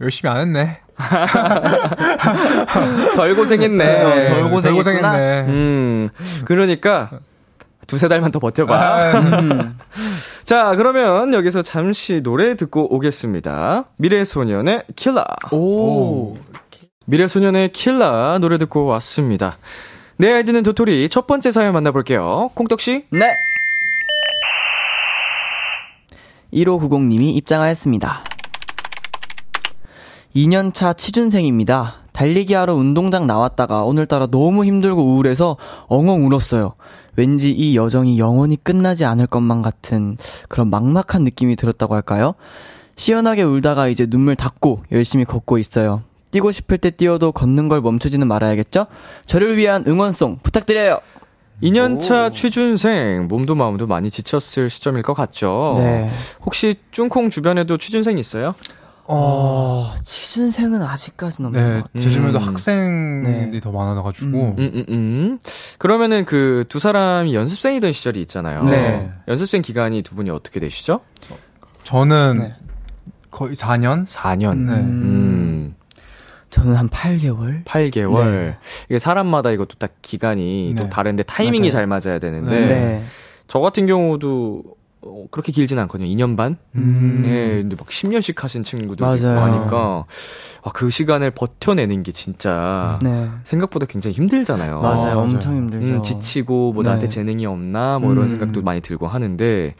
[0.00, 0.78] 열심히 안 했네.
[3.14, 4.02] 덜 고생했네.
[4.02, 4.60] 어, 덜 고생했구나.
[4.60, 5.40] 덜 고생했네.
[5.52, 6.08] 음,
[6.44, 7.10] 그러니까,
[7.86, 8.74] 두세 달만 더 버텨봐.
[8.76, 9.72] 아,
[10.44, 13.84] 자, 그러면 여기서 잠시 노래 듣고 오겠습니다.
[13.96, 15.24] 미래소년의 킬라.
[15.52, 16.36] 오.
[17.08, 19.56] 미래소년의 킬라 노래 듣고 왔습니다.
[20.18, 22.50] 내 아이디는 도토리 첫 번째 사연 만나볼게요.
[22.54, 23.06] 콩떡씨?
[23.08, 23.34] 네.
[26.52, 28.24] 1590님이 입장하였습니다.
[30.36, 31.94] 2년차 취준생입니다.
[32.12, 36.74] 달리기 하러 운동장 나왔다가 오늘따라 너무 힘들고 우울해서 엉엉 울었어요.
[37.16, 40.18] 왠지 이 여정이 영원히 끝나지 않을 것만 같은
[40.48, 42.34] 그런 막막한 느낌이 들었다고 할까요?
[42.96, 46.02] 시원하게 울다가 이제 눈물 닦고 열심히 걷고 있어요.
[46.30, 48.86] 뛰고 싶을 때 뛰어도 걷는 걸 멈추지는 말아야겠죠?
[49.26, 50.98] 저를 위한 응원송 부탁드려요!
[51.62, 55.74] 2년차 취준생, 몸도 마음도 많이 지쳤을 시점일 것 같죠?
[55.78, 56.08] 네.
[56.44, 58.54] 혹시 쭝콩 주변에도 취준생 있어요?
[59.10, 62.02] 어, 취준생은 아직까지는 없는 네, 것 같아요.
[62.02, 62.46] 제 주변에도 음.
[62.46, 63.60] 학생들이 네.
[63.60, 64.38] 더 많아가지고.
[64.38, 64.54] 음.
[64.58, 65.38] 음, 음, 음.
[65.78, 68.64] 그러면은 그 두 사람이 연습생이던 시절이 있잖아요.
[68.64, 69.10] 네.
[69.26, 71.00] 연습생 기간이 두 분이 어떻게 되시죠?
[71.84, 72.54] 저는 네.
[73.30, 74.06] 거의 4년?
[74.06, 74.56] 4년.
[74.58, 74.72] 네.
[76.48, 76.50] 음.
[76.50, 77.64] 저는 한 8개월?
[77.64, 78.30] 8개월.
[78.30, 78.56] 네.
[78.88, 80.80] 이게 사람마다 이것도 딱 기간이 네.
[80.80, 81.72] 또 다른데 타이밍이 맞아요.
[81.72, 83.02] 잘 맞아야 되는데 네.
[83.46, 84.62] 저 같은 경우도
[85.00, 86.08] 어, 그렇게 길진 않거든요.
[86.08, 86.56] 2년 반?
[86.74, 87.22] 음.
[87.24, 89.26] 예, 근데 막 10년씩 하신 친구들도 있고.
[89.28, 90.04] 하니까
[90.64, 93.28] 아, 그 시간을 버텨내는 게 진짜 네.
[93.44, 94.80] 생각보다 굉장히 힘들잖아요.
[94.80, 94.96] 맞아요.
[95.02, 95.18] 맞아요.
[95.20, 95.94] 엄청 힘들죠.
[95.94, 96.88] 음, 지치고 뭐 네.
[96.88, 98.28] 나한테 재능이 없나 뭐 이런 음.
[98.28, 99.74] 생각도 많이 들고 하는데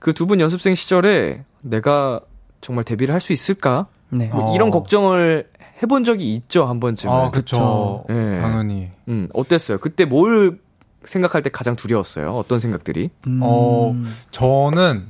[0.00, 2.20] 그 두 분 연습생 시절에 내가
[2.60, 3.86] 정말 데뷔를 할 수 있을까?
[4.10, 4.26] 네.
[4.28, 4.54] 뭐 어.
[4.54, 5.48] 이런 걱정을
[5.82, 7.14] 해본 적이 있죠 한 번쯤은.
[7.14, 8.04] 아, 그쵸.
[8.10, 8.40] 예.
[8.40, 8.90] 당연히.
[9.08, 9.78] 음 어땠어요?
[9.78, 10.58] 그때 뭘
[11.04, 12.36] 생각할 때 가장 두려웠어요?
[12.36, 13.10] 어떤 생각들이?
[13.26, 13.40] 음.
[13.42, 13.94] 어,
[14.30, 15.06] 저는,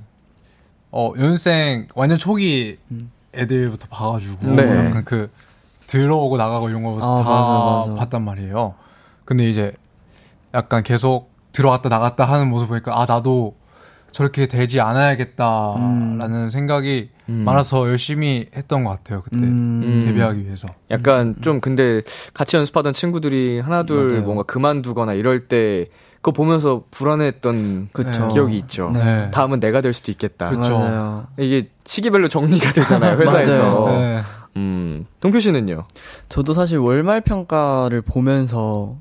[0.90, 2.78] 어, 연생 완전 초기
[3.34, 4.86] 애들부터 봐가지고, 네.
[4.86, 5.30] 약간 그,
[5.86, 7.94] 들어오고 나가고 이런 거 아, 다 맞아, 맞아.
[7.94, 8.74] 봤단 말이에요.
[9.24, 9.72] 근데 이제,
[10.54, 13.54] 약간 계속 들어왔다 나갔다 하는 모습 보니까, 아, 나도
[14.18, 17.34] 저렇게 되지 않아야겠다라는 생각이 음.
[17.44, 19.36] 많아서 열심히 했던 것 같아요, 그때.
[19.36, 20.02] 음.
[20.04, 20.66] 데뷔하기 위해서.
[20.90, 22.02] 약간 좀 근데
[22.34, 24.22] 같이 연습하던 친구들이 하나둘 맞아요.
[24.22, 28.26] 뭔가 그만두거나 이럴 때 그거 보면서 불안했던 그쵸.
[28.26, 28.90] 기억이 있죠.
[28.92, 29.30] 네.
[29.30, 30.50] 다음은 내가 될 수도 있겠다.
[30.50, 30.76] 그쵸.
[30.76, 31.28] 맞아요.
[31.38, 33.84] 이게 시기별로 정리가 되잖아요, 회사에서.
[33.84, 34.00] 맞아요.
[34.00, 34.20] 네.
[34.56, 35.06] 음.
[35.20, 35.84] 동표 씨는요?
[36.28, 38.96] 저도 사실 월말 평가를 보면서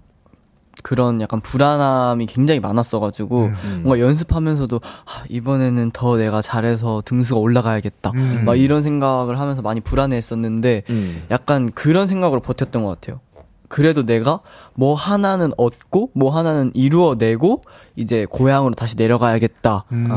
[0.83, 3.79] 그런 약간 불안함이 굉장히 많았어가지고 음.
[3.83, 8.11] 뭔가 연습하면서도 아, 이번에는 더 내가 잘해서 등수가 올라가야겠다.
[8.15, 8.43] 음.
[8.45, 11.23] 막 이런 생각을 하면서 많이 불안해했었는데 음.
[11.31, 13.19] 약간 그런 생각으로 버텼던 것 같아요.
[13.67, 14.39] 그래도 내가
[14.73, 17.63] 뭐 하나는 얻고 뭐 하나는 이루어내고
[17.95, 19.86] 이제 고향으로 다시 내려가야겠다.
[19.91, 20.08] 음.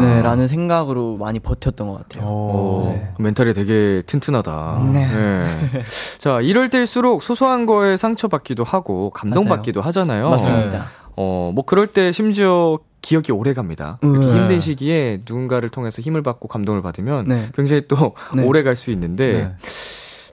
[0.00, 2.28] 네, 라는 생각으로 많이 버텼던 것 같아요.
[2.28, 2.30] 오.
[2.38, 4.90] 오, 멘탈이 되게 튼튼하다.
[4.92, 5.08] 네.
[6.18, 10.30] 자, 이럴 때일수록 소소한 거에 상처받기도 하고 감동받기도 하잖아요.
[10.30, 10.86] 맞습니다.
[11.16, 13.98] 어, 뭐 그럴 때 심지어 기억이 오래 갑니다.
[14.02, 14.32] 이렇게 네.
[14.32, 17.48] 힘든 시기에 누군가를 통해서 힘을 받고 감동을 받으면 네.
[17.54, 18.44] 굉장히 또 네.
[18.44, 19.56] 오래 갈 수 있는데 네.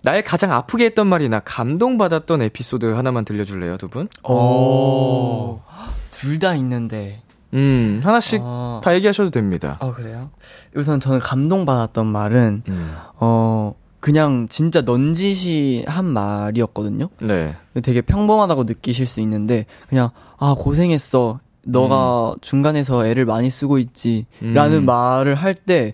[0.01, 4.07] 나의 가장 아프게 했던 말이나 감동받았던 에피소드 하나만 들려줄래요, 두 분?
[4.23, 5.59] 오.
[6.11, 7.21] 둘 다 있는데.
[7.53, 8.79] 음, 하나씩 어.
[8.83, 9.77] 다 얘기하셔도 됩니다.
[9.81, 10.29] 아, 그래요?
[10.75, 17.09] 우선 저는 감동받았던 말은, 음, 어, 그냥 진짜 넌지시 한 말이었거든요?
[17.21, 17.55] 네.
[17.81, 21.39] 되게 평범하다고 느끼실 수 있는데, 그냥, 아, 고생했어.
[21.63, 24.25] 너가 중간에서 애를 많이 쓰고 있지.
[24.41, 24.85] 라는 음.
[24.85, 25.93] 말을 할 때,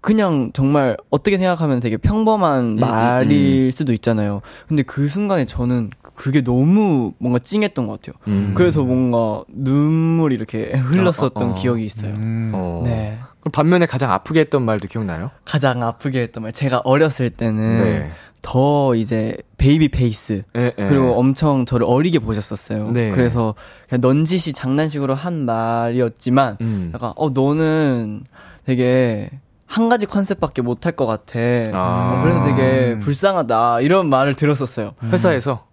[0.00, 4.40] 그냥 정말 어떻게 생각하면 되게 평범한 음, 말일 수도 있잖아요.
[4.66, 8.18] 근데 그 순간에 저는 그게 너무 뭔가 찡했던 것 같아요.
[8.28, 8.54] 음.
[8.54, 11.54] 그래서 뭔가 눈물이 이렇게 흘렀었던 어, 어, 어.
[11.54, 12.14] 기억이 있어요.
[12.18, 12.52] 음.
[12.54, 12.82] 어.
[12.84, 13.18] 네.
[13.40, 15.30] 그럼 반면에 가장 아프게 했던 말도 기억나요?
[15.44, 16.52] 가장 아프게 했던 말.
[16.52, 18.10] 제가 어렸을 때는 네.
[18.42, 20.42] 더 이제 baby face.
[20.56, 20.88] 예, 예.
[20.88, 22.90] 그리고 엄청 저를 어리게 보셨었어요.
[22.90, 23.10] 네.
[23.10, 23.54] 그래서
[23.88, 26.90] 그냥 넌지시 장난식으로 한 말이었지만 음.
[26.94, 28.24] 약간 어 너는
[28.64, 29.30] 되게
[29.70, 31.38] 한 가지 컨셉밖에 못 할 것 같아.
[31.72, 32.16] 아.
[32.16, 34.92] 어, 그래서 되게 불쌍하다 이런 말을 들었었어요.
[35.04, 35.66] 회사에서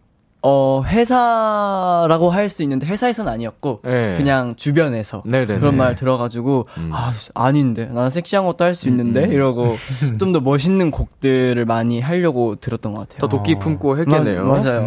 [0.43, 4.15] 어 회사라고 할 수 있는데 회사에서는 아니었고 네.
[4.17, 5.59] 그냥 주변에서 네네네.
[5.59, 6.91] 그런 말 들어가지고 음.
[6.93, 9.75] 아 아닌데 난 섹시한 것도 할 수 있는데 이러고
[10.19, 13.17] 좀 더 멋있는 곡들을 많이 하려고 들었던 것 같아요.
[13.19, 14.45] 더 도끼 품고 했겠네요.
[14.45, 14.81] 마- 맞아요.
[14.81, 14.85] 음.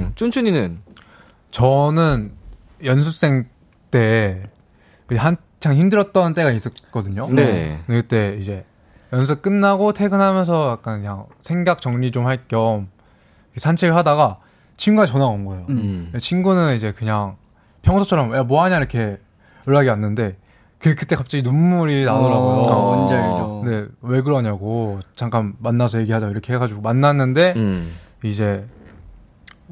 [0.00, 0.12] 음.
[0.16, 0.78] 쭌쭌이는
[1.50, 2.32] 저는
[2.84, 3.44] 연습생
[3.90, 4.42] 때
[5.16, 7.28] 한 창 힘들었던 때가 있었거든요.
[7.30, 7.82] 네.
[7.86, 8.64] 그때 이제
[9.12, 12.88] 연습 끝나고 퇴근하면서 약간 그냥 생각 정리 좀 할 겸
[13.56, 14.38] 산책을 하다가
[14.76, 15.66] 친구가 전화가 온 거예요.
[15.70, 16.12] 음.
[16.18, 17.36] 친구는 이제 그냥
[17.82, 19.18] 평소처럼 야 뭐 하냐 이렇게
[19.66, 20.36] 연락이 왔는데
[20.78, 22.60] 그 그때 갑자기 눈물이 나더라고요.
[22.62, 23.62] 어, 뭔지 알죠.
[23.66, 27.92] 네, 왜 그러냐고 잠깐 만나서 얘기하자 이렇게 해가지고 만났는데 음.
[28.22, 28.64] 이제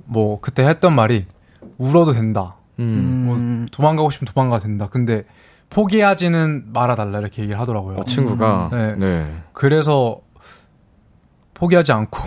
[0.05, 1.27] 뭐 그때 했던 말이
[1.79, 2.57] 울어도 된다.
[2.81, 3.22] 음.
[3.27, 4.88] 뭐 도망가고 싶으면 도망가도 된다.
[4.90, 5.25] 근데
[5.77, 7.99] 포기하지는 말아달라 이렇게 얘기를 하더라고요.
[7.99, 8.95] 어, 친구가 네.
[8.97, 9.27] 네.
[9.53, 10.21] 그래서
[11.53, 12.19] 포기하지 않고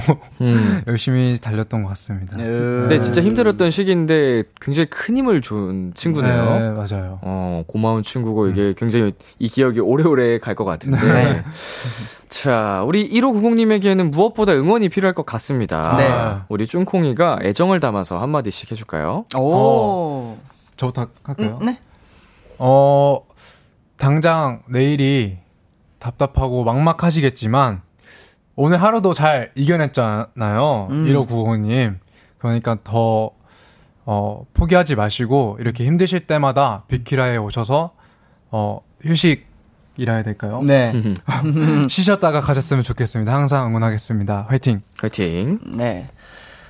[0.42, 0.82] 음.
[0.88, 2.38] 열심히 달렸던 것 같습니다.
[2.38, 6.60] 근데 진짜 힘들었던 시기인데 굉장히 큰 힘을 준 친구네요.
[6.60, 7.20] 네, 맞아요.
[7.24, 11.00] 어, 고마운 친구고 이게 굉장히 이 기억이 오래오래 갈 것 같은데.
[11.00, 11.44] 네.
[12.28, 15.96] 자, 우리 1590님에게는 무엇보다 응원이 필요할 것 같습니다.
[15.98, 16.42] 네.
[16.50, 19.26] 우리 쭝콩이가 애정을 담아서 한마디씩 해줄까요?
[19.36, 20.38] 오.
[20.78, 21.60] 저부터 할까요?
[21.64, 21.80] 네.
[22.60, 23.22] 어,
[23.98, 25.38] 당장 내일이
[25.98, 27.82] 답답하고 막막하시겠지만,
[28.56, 30.88] 오늘 하루도 잘 이겨냈잖아요.
[30.92, 31.06] 음.
[31.06, 31.98] 1595님.
[32.38, 33.32] 그러니까 더,
[34.06, 37.94] 어, 포기하지 마시고, 이렇게 힘드실 때마다 빅키라에 오셔서,
[38.52, 40.62] 어, 휴식이라 해야 될까요?
[40.66, 40.94] 네.
[41.90, 43.34] 쉬셨다가 가셨으면 좋겠습니다.
[43.34, 44.48] 항상 응원하겠습니다.
[44.50, 44.82] 화이팅!
[44.98, 45.60] 화이팅.
[45.78, 46.10] 네.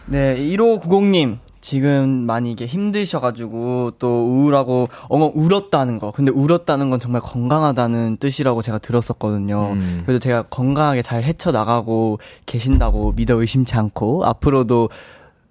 [0.05, 1.39] 네, 1590님.
[1.61, 6.11] 지금 많이 이게 힘드셔가지고 또 우울하고 엉엉 울었다는 거.
[6.11, 9.71] 근데 울었다는 건 정말 건강하다는 뜻이라고 제가 들었었거든요.
[9.73, 10.03] 음.
[10.05, 14.89] 그래서 제가 건강하게 잘 헤쳐나가고 계신다고 믿어 의심치 않고 앞으로도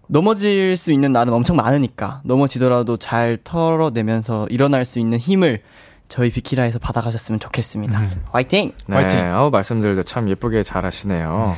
[0.09, 5.61] 넘어질 수 있는 날은 엄청 많으니까 넘어지더라도 잘 털어내면서 일어날 수 있는 힘을
[6.09, 8.03] 저희 비키라에서 받아가셨으면 좋겠습니다.
[8.33, 8.73] 화이팅!
[8.87, 9.21] 네, 화이팅!
[9.37, 11.55] 어, 말씀들도 참 예쁘게 잘 하시네요.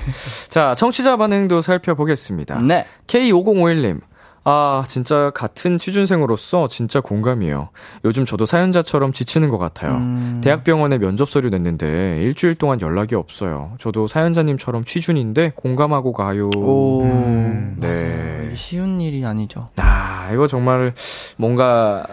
[0.49, 2.61] 자, 청취자 반응도 살펴보겠습니다.
[2.63, 2.85] 네.
[3.07, 4.01] K5051님.
[4.53, 7.69] 아, 진짜 같은 취준생으로서 진짜 공감이에요.
[8.05, 9.93] 요즘 저도 사연자처럼 지치는 것 같아요.
[9.93, 10.41] 음.
[10.43, 13.73] 대학병원에 면접 서류 냈는데 일주일 동안 연락이 없어요.
[13.79, 16.43] 저도 사연자님처럼 취준인데 공감하고 가요.
[16.57, 17.03] 오.
[17.03, 18.51] 음, 네.
[18.57, 19.69] 쉬운 일이 아니죠.
[19.77, 20.95] 아, 이거 정말
[21.37, 22.05] 뭔가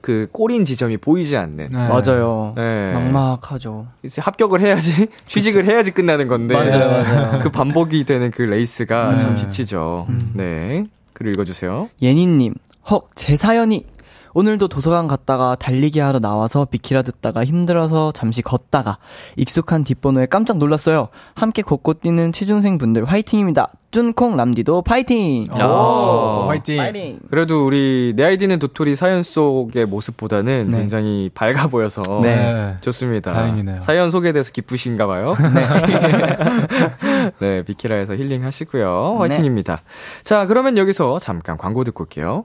[0.00, 1.70] 그 골인 지점이 보이지 않는.
[1.72, 1.88] 네.
[1.88, 2.54] 맞아요.
[2.56, 2.92] 네.
[2.92, 3.88] 막막하죠.
[4.04, 7.40] 이제 합격을 해야지 취직을 해야지 끝나는 건데 맞아요, 맞아요.
[7.42, 9.18] 그 반복이 되는 그 레이스가 네.
[9.18, 10.06] 참 지치죠.
[10.34, 10.84] 네.
[11.18, 11.90] 글을 읽어주세요.
[12.00, 12.54] 예니님,
[12.90, 13.84] 헉, 제 사연이.
[14.34, 18.98] 오늘도 도서관 갔다가 달리기 하러 나와서 비키라 듣다가 힘들어서 잠시 걷다가
[19.36, 21.08] 익숙한 뒷번호에 깜짝 놀랐어요.
[21.34, 23.70] 함께 걷고 뛰는 취준생 분들 화이팅입니다.
[23.90, 25.48] 쭌콩 람디도 파이팅!
[25.50, 26.76] 오, 화이팅!
[26.76, 27.20] 파이팅!
[27.30, 30.78] 그래도 우리 내 아이디는 도토리 사연 속의 모습보다는 네.
[30.78, 32.76] 굉장히 밝아 보여서 네.
[32.82, 33.32] 좋습니다.
[33.32, 33.80] 다행이네요.
[33.80, 35.32] 사연 소개돼서 기쁘신가 봐요.
[37.40, 37.62] 네.
[37.64, 39.16] 비키라에서 힐링 하시고요.
[39.20, 39.80] 화이팅입니다.
[40.22, 42.44] 자, 그러면 여기서 잠깐 광고 듣고 올게요.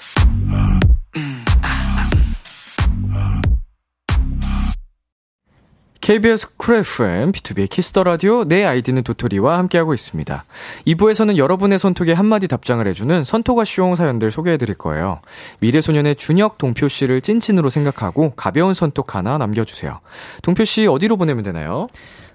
[6.01, 10.45] KBS 쿨 FM, 비투비의 키스 더 라디오, 내 아이디는 도토리와 함께하고 있습니다.
[10.87, 15.21] 2부에서는 여러분의 선톡에 한마디 답장을 해주는 선톡아 쇼 사연들 소개해드릴 거예요.
[15.59, 19.99] 미래소년의 준혁 동표 씨를 찐친으로 생각하고 가벼운 선톡 하나 남겨주세요.
[20.41, 21.85] 동표 씨 어디로 보내면 되나요?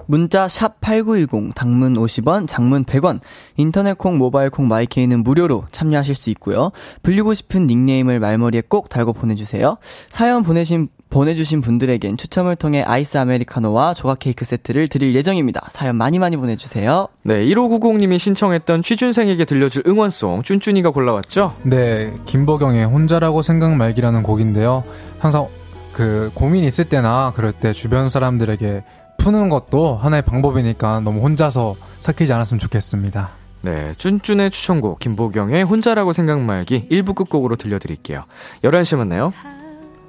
[0.07, 3.19] 문자 샵 8910 단문 50원 장문 100원
[3.57, 6.71] 인터넷 콩 모바일 콩 마이케이는 무료로 참여하실 수 있고요.
[7.03, 9.77] 불리고 싶은 닉네임을 말머리에 꼭 달고 보내 주세요.
[10.09, 15.67] 사연 보내신 보내주신 분들에겐 추첨을 통해 아이스 아메리카노와 조각 케이크 세트를 드릴 예정입니다.
[15.71, 17.09] 사연 많이 많이 보내주세요.
[17.23, 21.57] 네, 1590님이 신청했던 취준생에게 들려줄 응원송 쭌쭌이가 골라왔죠?
[21.63, 24.85] 네, 김보경의 혼자라고 생각 말기라는 곡인데요.
[25.19, 25.49] 항상
[25.93, 28.85] 그 고민 있을 때나 그럴 때 주변 사람들에게
[29.19, 33.31] 푸는 것도 하나의 방법이니까 너무 혼자서 삭히지 않았으면 좋겠습니다.
[33.63, 38.25] 네, 쭌쭌의 추천곡 김보경의 혼자라고 생각 말기 1부 끝곡으로 들려드릴게요.
[38.63, 39.33] 11시에 만나요.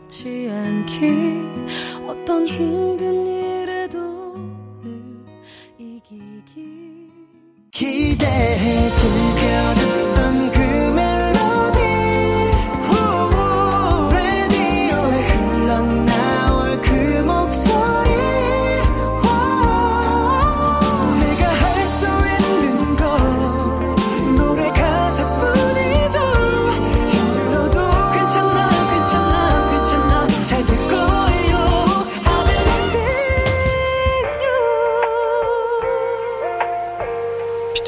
[0.08, 1.06] 지 않기.
[2.08, 4.00] 어떤 힘든 일에도
[4.82, 5.26] 늘
[5.78, 7.12] 이기기.
[7.72, 10.07] 기대해 즐겨듣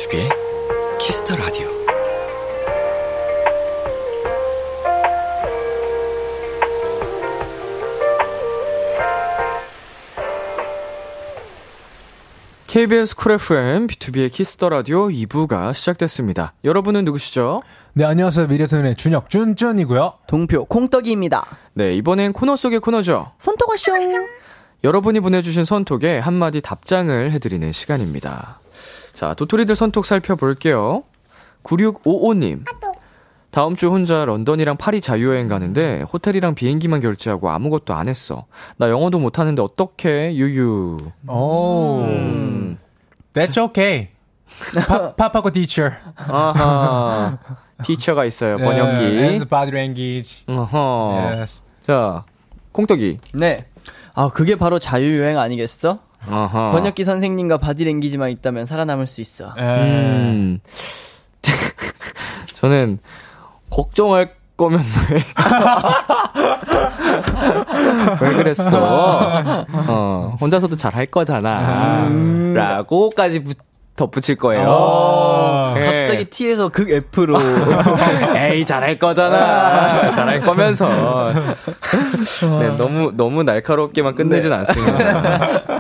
[0.10, 0.30] 비투비의
[1.00, 1.68] 키스 더 라디오.
[12.66, 16.54] KBS 쿨 FM, 비투비의 키스 더 라디오 2부가 시작됐습니다.
[16.64, 17.62] 여러분은 누구시죠?
[17.94, 18.48] 네, 안녕하세요.
[18.48, 20.14] 미래소년의 준혁 쭌쭌이고요.
[20.28, 21.46] 동표 콩떡이입니다.
[21.74, 23.32] 네, 이번엔 코너 속의 코너죠.
[23.38, 23.92] 선톡아쇼
[24.84, 28.59] 여러분이 보내주신 선톡에 한마디 답장을 해드리는 시간입니다.
[29.20, 31.04] 자, 도토리들 선톡 살펴볼게요.
[31.64, 32.64] 9655님.
[33.52, 38.46] 다음 주 혼자 런던이랑 파리 자유여행 가는데 호텔이랑 비행기만 결제하고 아무것도 안 했어.
[38.78, 41.00] 나 영어도 못하는데 어떡해, 유유.
[41.28, 42.78] 오, 음.
[43.34, 44.08] that's okay.
[44.88, 45.98] 파, 파파고 teacher.
[46.16, 47.38] 아하.
[47.84, 49.04] 티처가 있어요, 네, 번역기.
[49.04, 50.46] and body language.
[50.48, 51.34] 어허.
[51.36, 51.64] Yes.
[51.86, 52.24] 자,
[52.72, 53.18] 콩떡이.
[53.34, 53.66] 네.
[54.14, 56.08] 아 그게 바로 자유여행 아니겠어?
[56.28, 56.72] 아하.
[56.72, 59.54] 번역기 선생님과 바디랭귀지만 있다면 살아남을 수 있어.
[59.58, 59.62] 예.
[59.62, 60.60] 음.
[62.54, 63.00] 저는
[63.70, 65.24] 걱정할 거면 왜?
[68.22, 69.66] 왜 그랬어?
[69.88, 72.08] 어, 혼자서도 잘 할 거잖아.
[72.08, 72.54] 음.
[72.56, 73.54] 라고까지 부-
[74.00, 74.64] 덧붙일 거예요.
[74.66, 75.74] 어.
[75.76, 75.82] 네.
[75.82, 77.38] 갑자기 T에서 극 F로
[78.36, 80.10] 에이, 잘할 거잖아.
[80.12, 81.34] 잘할 거면서.
[82.62, 85.22] 네, 너무, 너무 날카롭게만 끝내진 않습니다.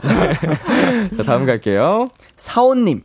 [0.01, 1.09] 네.
[1.15, 2.09] 자, 다음 갈게요.
[2.35, 3.03] 사원님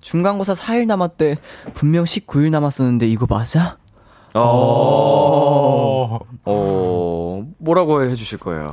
[0.00, 1.36] 중간고사 4일 남았대
[1.74, 3.76] 분명 19일 남았었는데 이거 맞아?
[4.34, 8.64] 어, 어, 뭐라고 해 주실 거예요?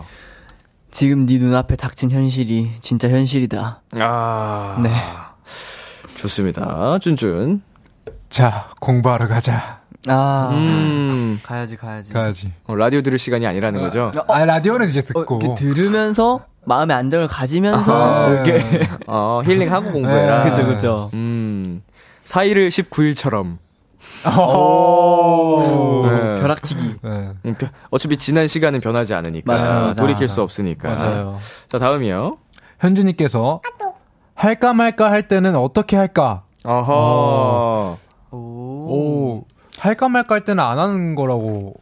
[0.89, 3.84] 지금 네 눈앞에 닥친 현실이 진짜 현실이다.
[3.99, 4.89] 아, 네.
[6.23, 6.97] 좋습니다.
[7.01, 7.60] 쭌쭌.
[8.29, 9.79] 자, 공부하러 가자.
[10.08, 12.13] 아 음, 가야지 가야지.
[12.13, 12.51] 가야지.
[12.65, 14.12] 어, 라디오 들을 시간이 아니라는 거죠?
[14.29, 15.39] 아, 라디오는 이제 어, 듣고.
[15.39, 18.27] 그 들으면서 마음의 안정을 가지면서 아하.
[18.29, 20.43] 이렇게 어, 힐링하고 공부해라.
[20.43, 21.10] 네, 그쵸 그쵸.
[21.13, 21.82] 음,
[22.25, 23.58] 4일을 19일처럼.
[24.38, 26.05] 오.
[26.08, 26.41] 네.
[26.41, 26.95] 벼락치기.
[27.01, 27.29] 네.
[27.45, 29.53] 음, 벼- 어차피 지난 시간은 변하지 않으니까.
[29.53, 30.01] 맞습니다.
[30.01, 30.89] 돌이킬 수 없으니까.
[30.93, 31.38] 맞아요.
[31.69, 32.38] 자, 다음이요.
[32.79, 33.62] 현준님께서
[34.39, 36.43] 할까 말까 할 때는 어떻게 할까?
[36.63, 37.97] 어허.
[38.32, 38.38] 오.
[38.38, 39.45] 오,
[39.80, 41.73] 할까 말까 할 때는 안 하는 거라고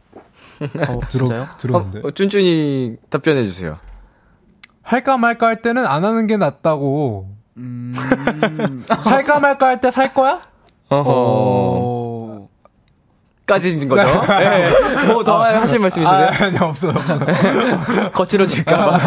[0.60, 1.48] 어, 들어, 진짜요?
[1.58, 2.00] 들었는데.
[2.04, 3.78] 어, 쭌쭌이 답변해 주세요.
[4.82, 7.28] 할까 말까 할 때는 안 하는 게 낫다고.
[7.58, 7.94] 음.
[9.02, 10.42] 살까 말까 할 때 살 거야?
[10.88, 11.10] 어허.
[11.10, 12.48] 오.
[13.46, 14.02] 까지인 거죠?
[14.26, 15.12] 네.
[15.12, 16.26] 뭐더 하실 말씀 있으세요?
[16.26, 18.10] 아, 아니, 없어요, 없어요.
[18.12, 18.98] 거칠어질까봐.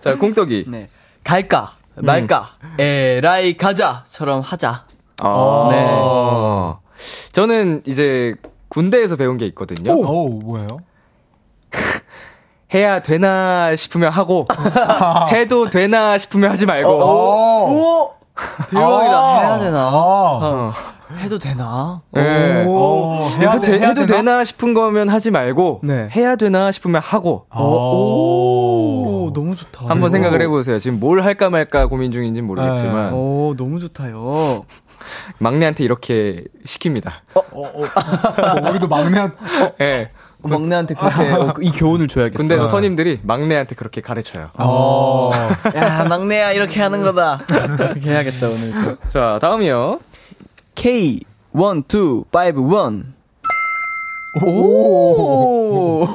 [0.00, 0.66] 자, 콩떡이.
[0.68, 0.88] 네.
[1.24, 4.84] 갈까 말까 에라이 가자처럼 하자.
[5.22, 6.94] 아, 네.
[7.32, 8.34] 저는 이제
[8.68, 9.92] 군대에서 배운 게 있거든요.
[9.92, 10.66] 오, 뭐예요?
[12.74, 14.46] 해야 되나 싶으면 하고,
[15.30, 16.90] 해도 되나 싶으면 하지 말고.
[16.90, 18.14] 오.
[18.70, 19.16] 대박이다.
[19.16, 19.38] 아.
[19.38, 19.78] 해야 되나?
[19.78, 20.72] 아, 어.
[21.18, 22.02] 해도 되나?
[22.10, 22.64] 네.
[22.66, 24.16] 오, 해야 해도, 되, 해야 해도 되나?
[24.16, 26.08] 되나 싶은 거면 하지 말고 네.
[26.16, 27.60] 해야 되나 싶으면 하고 아.
[29.24, 29.88] 오, 너무 좋다.
[29.88, 30.78] 한번 생각을 해보세요.
[30.78, 33.16] 지금 뭘 할까 말까 고민 중인지 는 모르겠지만 네.
[33.16, 34.64] 오, 너무 좋다요.
[35.38, 37.12] 막내한테 이렇게 시킵니다.
[37.34, 39.28] 어, 어, 우리도 막내
[39.80, 40.10] 예.
[40.42, 42.36] 막내한테 그렇게 어, 이 교훈을 줘야겠어.
[42.36, 44.50] 군대에서 선임들이 막내한테 그렇게 가르쳐요.
[44.54, 45.30] 어.
[45.74, 47.40] 야, 막내야, 이렇게 하는 거다.
[47.50, 48.72] 이렇게 해야겠다, 오늘.
[48.72, 48.96] 또.
[49.08, 50.00] 자, 다음이요.
[50.74, 53.13] K1251.
[54.42, 56.06] 오!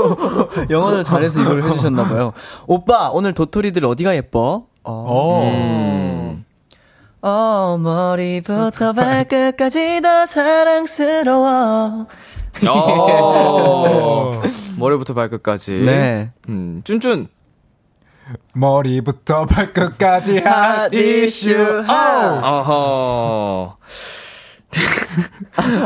[0.70, 2.32] 영어를 잘해서 이걸 해주셨나봐요.
[2.66, 4.66] 오빠, 오늘 도토리들 어디가 예뻐?
[4.84, 5.42] 어.
[5.44, 6.44] 음.
[7.20, 12.06] 어, 머리부터 발끝까지 다 사랑스러워.
[12.68, 14.42] 어.
[14.78, 15.72] 머리부터 발끝까지.
[15.84, 16.30] 네.
[16.48, 17.28] 음, 쭌쭌.
[18.54, 21.54] 머리부터 발끝까지 핫 이슈.
[21.88, 23.76] 어허.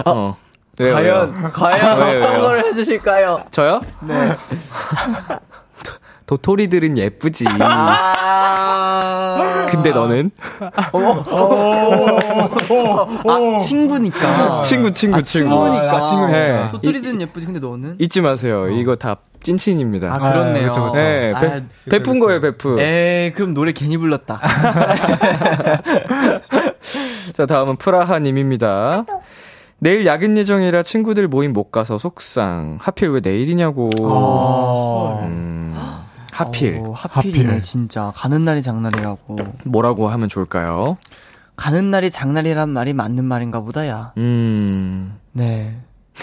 [0.07, 0.37] 어.
[0.83, 0.95] 왜요?
[0.95, 2.23] 과연, 과연 왜요?
[2.23, 3.45] 어떤 걸 해주실까요?
[3.51, 3.81] 저요?
[4.01, 4.37] 네.
[6.27, 7.47] 도, 토리들은 예쁘지.
[7.61, 9.67] 아.
[9.71, 10.31] 근데 너는?
[10.61, 10.91] 아,
[13.59, 14.63] 친구니까.
[14.63, 15.51] 친구, 친구, 아, 친구.
[15.51, 15.97] 친구니까.
[15.97, 16.39] 아, 친구니까.
[16.39, 16.69] 네.
[16.73, 17.97] 도토리들은 예쁘지, 근데 너는?
[17.99, 18.69] 잊지 마세요.
[18.71, 20.15] 이거 다 찐친입니다.
[20.15, 20.69] 아, 그렇네요.
[20.69, 21.03] 그쵸, 그쵸.
[21.03, 22.81] 네, 아, 베, 베푼 거예요, 베프.
[22.81, 24.41] 에이, 그럼 노래 괜히 불렀다.
[27.35, 29.05] 자, 다음은 프라하님입니다.
[29.83, 32.79] 내일 야근 예정이라 친구들 모임 못 가서 속상.
[32.81, 33.91] 하필 왜 내일이냐고.
[35.23, 35.75] 음,
[36.31, 36.81] 하필.
[36.87, 37.63] 어, 하필이네, 하필.
[37.63, 38.13] 진짜.
[38.15, 39.37] 가는 날이 장날이라고.
[39.65, 40.99] 뭐라고 하면 좋을까요?
[41.57, 44.13] 가는 날이 장날이란 말이 맞는 말인가 보다, 야.
[44.19, 45.77] 음, 네.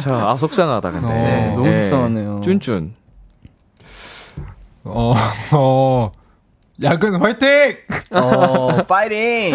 [0.00, 1.06] 자, 아, 속상하다, 근데.
[1.06, 2.40] 네, 너무 속상하네요.
[2.40, 2.90] 쭌쭌.
[4.82, 5.14] 어,
[5.54, 6.10] 어.
[6.82, 7.76] 야근 화이팅!
[8.10, 9.54] 어, 파이팅!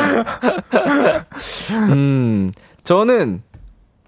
[1.90, 2.52] 음,
[2.84, 3.42] 저는,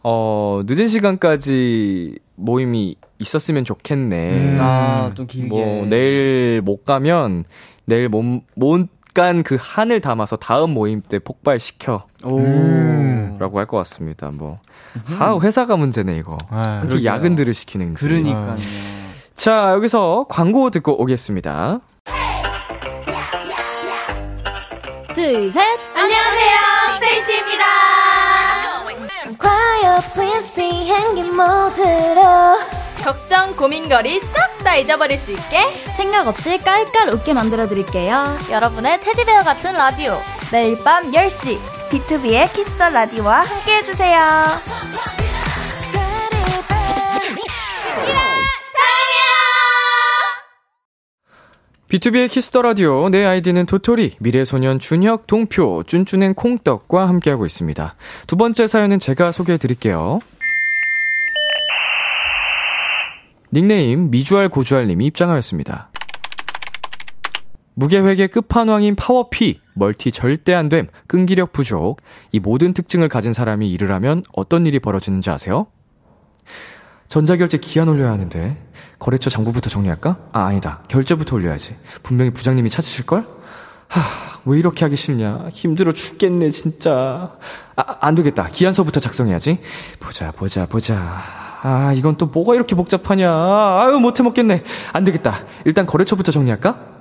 [0.03, 4.29] 어, 늦은 시간까지 모임이 있었으면 좋겠네.
[4.31, 4.57] 음.
[4.61, 5.47] 아, 좀 길게.
[5.49, 7.45] 뭐, 내일 못 가면,
[7.85, 8.23] 내일 못,
[8.55, 12.05] 못 간 그 한을 담아서 다음 모임 때 폭발시켜.
[12.23, 12.37] 오.
[12.37, 13.37] 음.
[13.39, 14.59] 라고 할 것 같습니다, 뭐.
[15.19, 16.37] 아, 회사가 문제네, 이거.
[16.51, 16.57] 네.
[16.61, 17.05] 이렇게 그러게요.
[17.09, 17.95] 야근들을 시키는지.
[18.05, 18.57] 그러니까요.
[19.33, 21.81] 자, 여기서 광고 듣고 오겠습니다.
[25.19, 25.61] 둘, 셋.
[25.93, 26.55] 안녕하세요.
[26.93, 27.65] 스테이시입니다.
[29.37, 32.57] quiet, please 비행기 모드로.
[33.03, 38.37] 걱정, 고민거리 싹 다 잊어버릴 수 있게 생각 없이 깔깔 웃게 만들어드릴게요.
[38.49, 40.17] 여러분의 테디베어 같은 라디오.
[40.53, 41.57] 매일 밤 10시
[41.89, 44.19] 비투비의 키스 더 라디오와 함께 해주세요.
[51.89, 57.95] 비투비의 키스 더 라디오, 내 아이디는 도토리, 미래소년 준혁, 동표, 쭌쭌행 콩떡과 함께하고 있습니다.
[58.27, 60.19] 두 번째 사연은 제가 소개해 드릴게요.
[63.51, 65.89] 닉네임 미주알 고주알 님이 입장하였습니다.
[67.73, 73.91] 무계획의 끝판왕인 파워피, 멀티 절대 안 됨, 끈기력 부족, 이 모든 특징을 가진 사람이 일을
[73.93, 75.65] 하면 어떤 일이 벌어지는지 아세요?
[77.09, 78.57] 전자결재 기안 올려야 하는데
[78.99, 80.17] 거래처 장부부터 정리할까?
[80.31, 83.25] 아 아니다 결재부터 올려야지 분명히 부장님이 찾으실걸?
[83.89, 87.37] 하 왜 이렇게 하기 싫냐 힘들어 죽겠네 진짜
[87.75, 89.59] 아 안되겠다 기안서부터 작성해야지
[89.99, 90.97] 보자 보자 보자
[91.61, 96.99] 아 이건 또 뭐가 이렇게 복잡하냐 아유 못해 먹겠네 안되겠다 일단 거래처부터 정리할까?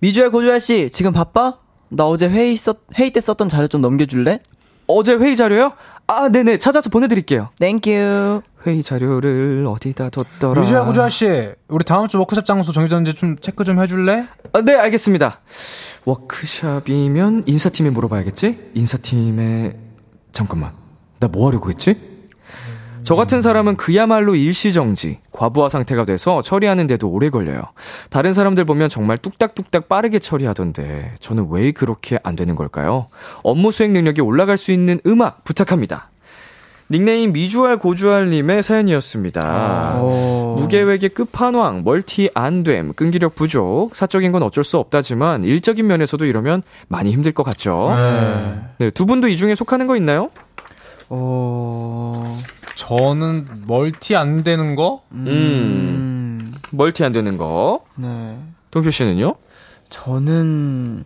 [0.00, 1.58] 미주알 고주알 씨, 지금 바빠?
[1.88, 4.40] 나 어제 회의 썼, 회의 때 썼던 자료 좀 넘겨줄래?
[4.86, 5.72] 어제 회의 자료요?
[6.06, 8.42] 아 네네 찾아서 보내드릴게요 Thank you.
[8.66, 11.50] 회의 자료를 어디다 뒀더라 미주알, 고주알 씨.
[11.68, 14.26] 우리 다음 주 워크숍 장소 정해졌는지 좀 체크 좀 해줄래?
[14.52, 15.40] 아, 네, 알겠습니다.
[16.04, 18.70] 워크샵이면 인사팀에 물어봐야겠지?
[18.74, 19.76] 인사팀에,
[20.32, 20.72] 잠깐만.
[21.20, 22.12] 나 뭐 하려고 했지?
[23.02, 27.62] 저 같은 사람은 그야말로 일시정지, 과부하 상태가 돼서 처리하는데도 오래 걸려요.
[28.08, 33.08] 다른 사람들 보면 정말 뚝딱뚝딱 빠르게 처리하던데, 저는 왜 그렇게 안 되는 걸까요?
[33.42, 36.10] 업무 수행 능력이 올라갈 수 있는 음악 부탁합니다.
[36.90, 39.98] 닉네임 미주알 고주알님의 사연이었습니다.
[40.56, 47.10] 무계획의 끝판왕, 멀티 안됨, 끈기력 부족, 사적인 건 어쩔 수 없다지만 일적인 면에서도 이러면 많이
[47.10, 47.94] 힘들 것 같죠.
[48.78, 50.30] 네, 두 분도 이 중에 속하는 거 있나요?
[51.08, 52.38] 어,
[52.76, 55.02] 저는 멀티 안 되는 거?
[55.12, 57.84] 음, 멀티 안 되는 거.
[57.96, 58.38] 네.
[58.70, 59.34] 동표 씨는요?
[59.90, 61.04] 저는,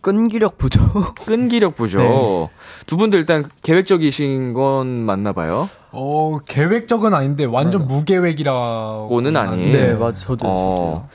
[0.00, 1.14] 끈기력 부족?
[1.26, 2.00] 끈기력 부족.
[2.00, 2.50] 네.
[2.86, 5.68] 두 분도 일단 계획적이신 건 맞나 봐요.
[5.90, 9.08] 어, 계획적은 아닌데 완전 무계획이라고.
[9.08, 9.72] 고는 아니에요.
[9.72, 10.20] 네, 맞아.
[10.20, 10.46] 저도.
[10.46, 11.08] 어.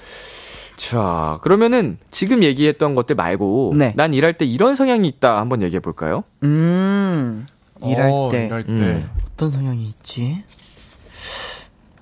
[0.75, 3.93] 자, 그러면은 지금 얘기했던 것들 말고 네.
[3.95, 6.23] 난 일할 때 이런 성향이 있다 한번 얘기해 볼까요?
[6.43, 7.45] 음,
[7.83, 8.71] 일할 어, 때 일할 때.
[8.71, 9.09] 음.
[9.33, 10.43] 어떤 성향이 있지?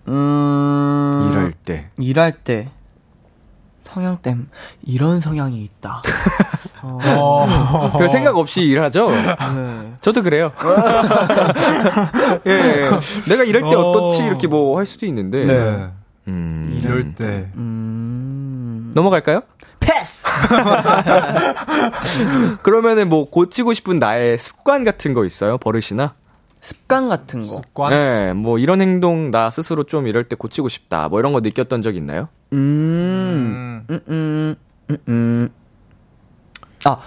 [0.07, 1.89] 음, 일할 때.
[1.99, 2.69] 일할 때
[3.81, 4.47] 성향 땜
[4.83, 6.01] 이런 성향이 있다.
[6.83, 7.97] 어, 어.
[7.97, 9.09] 별 생각 없이 일하죠?
[9.11, 9.93] 네.
[10.01, 10.51] 저도 그래요.
[12.47, 12.89] 예, 예.
[13.29, 13.79] 내가 이럴 때 어.
[13.79, 15.45] 어떻지 이렇게 뭐 할 수도 있는데.
[15.45, 15.87] 네.
[16.27, 16.79] 음.
[16.81, 17.49] 이럴 때.
[17.55, 19.41] 음, 넘어갈까요?
[19.79, 20.27] 패스.
[22.63, 25.57] 그러면은 뭐 고치고 싶은 나의 습관 같은 거 있어요?
[25.57, 26.13] 버릇이나?
[26.61, 27.47] 습관 같은 거.
[27.47, 27.89] 습관?
[27.89, 31.09] 네, 뭐 이런 행동 나 스스로 좀 이럴 때 고치고 싶다.
[31.09, 32.29] 뭐 이런 거 느꼈던 적 있나요?
[32.53, 34.55] 음, 음, 음,
[34.91, 35.49] 음, 음.
[36.85, 36.97] 아,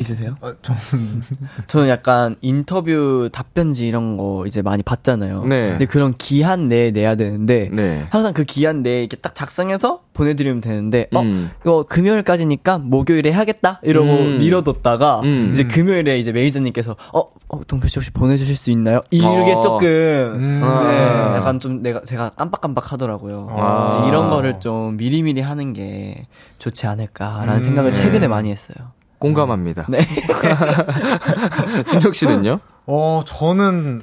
[0.00, 0.36] 있으세요?
[0.40, 1.22] 어, 저는
[1.68, 5.44] 저는 약간 인터뷰 답변지 이런 거 이제 많이 받잖아요.
[5.44, 5.70] 네.
[5.70, 8.06] 근데 그런 기한 내에 내야 되는데 네.
[8.10, 11.50] 항상 그 기한 내에 이렇게 딱 작성해서 보내드리면 되는데 어 음.
[11.62, 14.38] 이거 금요일까지니까 목요일에 해야겠다 이러고 음.
[14.38, 15.50] 미뤄뒀다가 음.
[15.52, 19.02] 이제 금요일에 이제 매니저님께서 어, 어 동표 씨 혹시 보내주실 수 있나요?
[19.10, 19.60] 이게 어.
[19.60, 20.60] 조금 음.
[20.60, 21.36] 네, 아.
[21.36, 23.48] 약간 좀 내가 제가 깜빡깜빡 하더라고요.
[23.50, 24.06] 아.
[24.08, 26.26] 이런 거를 좀 미리미리 하는 게
[26.58, 27.62] 좋지 않을까라는 음.
[27.62, 27.98] 생각을 네.
[27.98, 28.92] 최근에 많이 했어요.
[29.20, 29.86] 공감합니다.
[29.88, 30.00] 네.
[31.88, 32.58] 준혁 씨는요?
[32.86, 34.02] 어, 저는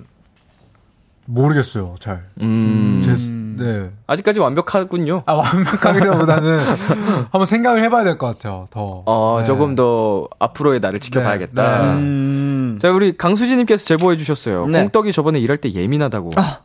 [1.26, 1.96] 모르겠어요.
[2.00, 2.24] 잘.
[2.42, 3.02] 음.
[3.04, 3.14] 제,
[3.62, 3.90] 네.
[4.08, 5.24] 아직까지 완벽하군요.
[5.26, 6.60] 아, 완벽하기보다는
[7.32, 8.68] 한번 생각을 해봐야 될 것 같아요.
[8.70, 9.04] 더.
[9.06, 9.46] 어, 네.
[9.46, 11.84] 조금 더 앞으로의 나를 지켜봐야겠다.
[11.86, 11.92] 네.
[12.00, 12.78] 음.
[12.80, 14.68] 자, 우리 강수진님께서 제보해 주셨어요.
[14.68, 14.80] 네.
[14.80, 16.32] 꽁떡이 저번에 일할 때 예민하다고.
[16.38, 16.60] 아.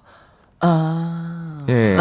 [1.68, 1.96] 예.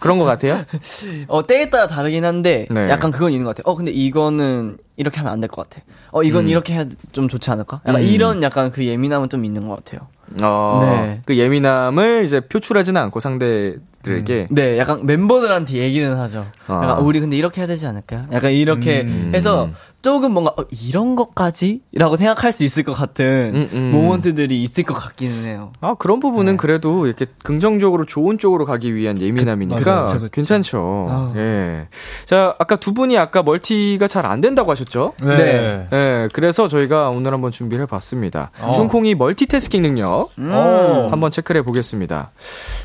[0.00, 0.64] 그런 것 같아요?
[1.28, 2.88] 어, 때에 따라 다르긴 한데, 네.
[2.90, 3.70] 약간 그건 있는 것 같아요.
[3.72, 5.82] 어, 근데 이거는 이렇게 하면 안 될 것 같아.
[6.12, 6.48] 어, 이건 음.
[6.48, 7.80] 이렇게 해야 좀 좋지 않을까?
[7.86, 8.06] 약간 음.
[8.06, 10.08] 이런 약간 그 예민함은 좀 있는 것 같아요.
[10.42, 11.20] 어, 네.
[11.24, 14.48] 그 예민함을 이제 표출하지는 않고 상대들에게.
[14.50, 16.46] 네, 약간 멤버들한테 얘기는 하죠.
[16.66, 16.74] 아.
[16.82, 18.26] 약간, 어, 우리 근데 이렇게 해야 되지 않을까?
[18.32, 19.32] 약간 이렇게 음.
[19.34, 19.68] 해서
[20.06, 21.80] 조금 뭔가, 어, 이런 것까지?
[21.92, 23.90] 라고 생각할 수 있을 것 같은 음, 음.
[23.90, 25.72] 모먼트들이 있을 것 같기는 해요.
[25.80, 26.56] 아, 그런 부분은 네.
[26.56, 30.06] 그래도 이렇게 긍정적으로 좋은 쪽으로 가기 위한 예민함이니까 맞아요.
[30.06, 30.30] 그쵸, 그쵸.
[30.30, 31.06] 괜찮죠.
[31.10, 31.32] 아.
[31.34, 31.88] 예.
[32.24, 35.14] 자, 아까 두 분이 아까 멀티가 잘 안 된다고 하셨죠?
[35.22, 35.36] 네.
[35.36, 35.88] 네.
[35.92, 38.52] 예, 그래서 저희가 오늘 한번 준비를 해봤습니다.
[38.60, 38.70] 어.
[38.72, 41.08] 중콩이 멀티태스킹 능력 어.
[41.10, 42.30] 한번 체크를 해보겠습니다.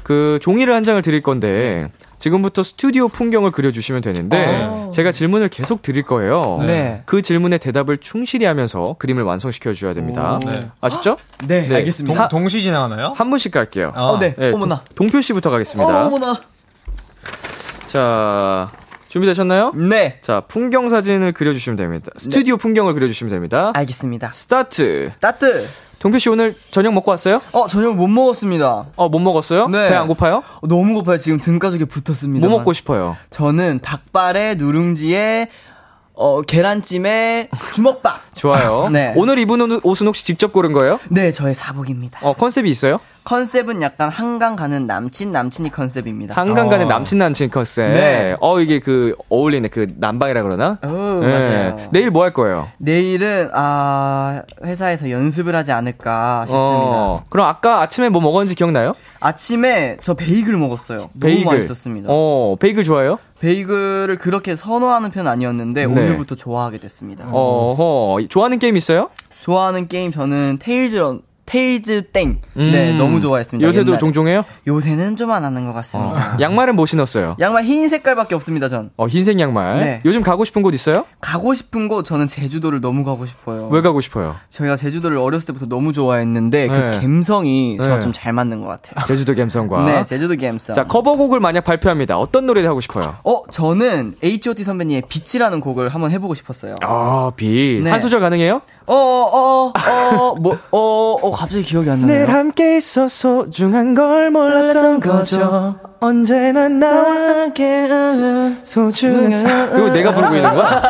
[0.01, 1.91] 그 종이를 한 장을 드릴 건데
[2.21, 4.91] 지금부터 스튜디오 풍경을 그려주시면 되는데 어.
[4.93, 6.59] 제가 질문을 계속 드릴 거예요.
[6.65, 7.01] 네.
[7.07, 10.39] 그 질문에 대답을 충실히 하면서 그림을 완성시켜 주셔야 됩니다.
[10.45, 10.59] 네.
[10.81, 11.17] 아시죠?
[11.47, 11.75] 네, 네.
[11.77, 12.27] 알겠습니다.
[12.27, 13.13] 동, 동시 진행하나요?
[13.15, 13.91] 한 분씩 갈게요.
[13.95, 14.03] 아.
[14.03, 14.35] 어, 네.
[14.35, 14.83] 네, 어머나.
[14.93, 16.03] 동, 동표 씨부터 가겠습니다.
[16.03, 16.39] 어, 어머나.
[17.87, 18.67] 자,
[19.07, 19.73] 준비되셨나요?
[19.73, 20.19] 네.
[20.21, 22.11] 자, 풍경 사진을 그려주시면 됩니다.
[22.17, 23.71] 스튜디오 풍경을 그려주시면 됩니다.
[23.73, 24.31] 알겠습니다.
[24.31, 25.09] 스타트.
[25.19, 25.67] 따뜻.
[26.01, 27.41] 동표 씨 오늘 저녁 먹고 왔어요?
[27.51, 28.87] 어, 저녁 못 먹었습니다.
[28.95, 29.67] 어, 못 먹었어요?
[29.67, 29.89] 네.
[29.89, 30.41] 배 안 고파요?
[30.59, 31.19] 어, 너무 고파요.
[31.19, 32.47] 지금 등가죽에 붙었습니다.
[32.47, 33.17] 뭐 먹고 싶어요?
[33.29, 35.47] 저는 닭발에 누룽지에
[36.21, 38.21] 어 계란찜에 주먹밥.
[38.35, 38.89] 좋아요.
[38.93, 39.13] 네.
[39.17, 40.99] 오늘 입은 옷- 옷은 혹시 직접 고른 거예요?
[41.09, 42.19] 네, 저의 사복입니다.
[42.21, 42.99] 어, 컨셉이 있어요?
[43.23, 46.33] 컨셉은 약간 한강 가는 남친 남친이 컨셉입니다.
[46.35, 46.89] 한강 가는 어.
[46.89, 47.91] 남친 남친 컨셉.
[47.91, 48.35] 네.
[48.39, 49.67] 어, 이게 그 어울리네.
[49.69, 50.79] 그 남방이라 그러나?
[50.83, 50.87] 오,
[51.21, 51.27] 네.
[51.27, 51.77] 맞아요.
[51.91, 52.67] 내일 뭐 할 거예요?
[52.77, 56.61] 내일은 아 회사에서 연습을 하지 않을까 싶습니다.
[56.63, 58.91] 어, 그럼 아까 아침에 뭐 먹었는지 기억나요?
[59.19, 61.09] 아침에 저 베이글 먹었어요.
[61.19, 61.43] 베이글.
[61.45, 62.07] 너무 맛있었습니다.
[62.11, 63.17] 어, 베이글 좋아해요?
[63.41, 65.91] 베이글을 그렇게 선호하는 편 아니었는데 네.
[65.91, 67.27] 오늘부터 좋아하게 됐습니다.
[67.31, 68.27] 어허.
[68.29, 69.09] 좋아하는 게임 있어요?
[69.41, 70.97] 좋아하는 게임 저는 테일즈
[71.55, 72.39] 테일즈 땡.
[72.55, 72.71] 음.
[72.71, 73.67] 네, 너무 좋아했습니다.
[73.67, 73.99] 요새도 옛날에.
[73.99, 74.45] 종종 해요?
[74.67, 76.37] 요새는 좀 안 하는 것 같습니다.
[76.39, 77.35] 양말은 뭐 신었어요?
[77.41, 78.89] 양말 흰 색깔밖에 없습니다, 전.
[78.95, 79.79] 어, 흰색 양말.
[79.79, 80.01] 네.
[80.05, 81.05] 요즘 가고 싶은 곳 있어요?
[81.19, 83.67] 가고 싶은 곳 저는 제주도를 너무 가고 싶어요.
[83.69, 84.35] 왜 가고 싶어요?
[84.49, 86.73] 저희가 제주도를 어렸을 때부터 너무 좋아했는데 네.
[86.91, 88.01] 그 감성이 저와 네.
[88.01, 89.03] 좀잘 맞는 것 같아요.
[89.07, 89.85] 제주도 감성과.
[89.85, 90.73] 네, 제주도 감성.
[90.73, 92.17] 자, 커버곡을 만약 발표합니다.
[92.17, 93.15] 어떤 노래 하고 싶어요?
[93.25, 96.77] 어, 저는 H.O.T 선배님의 빛이라는 곡을 한번 해보고 싶었어요.
[96.81, 97.81] 아, 빛.
[97.83, 97.89] 네.
[97.89, 98.61] 한 소절 가능해요?
[98.87, 100.77] 어, 어, 어, 어, 뭐, 어,
[101.21, 102.25] 어, 갑자기 기억이 안 나네요.
[102.25, 105.75] 늘 함께 있어 소중한 걸 몰랐던 거죠.
[105.99, 107.87] 언제나 나에게
[108.63, 109.31] 소중한.
[109.31, 110.81] 이거 내가 부르고 있는 거야?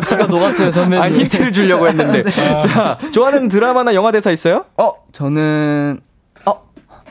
[0.06, 1.02] 기가 녹았어요, 선배님.
[1.02, 2.22] 아, 힌트를 주려고 했는데.
[2.30, 4.64] 자, 좋아하는 드라마나 영화 대사 있어요?
[4.76, 6.09] 어, 저는, 어,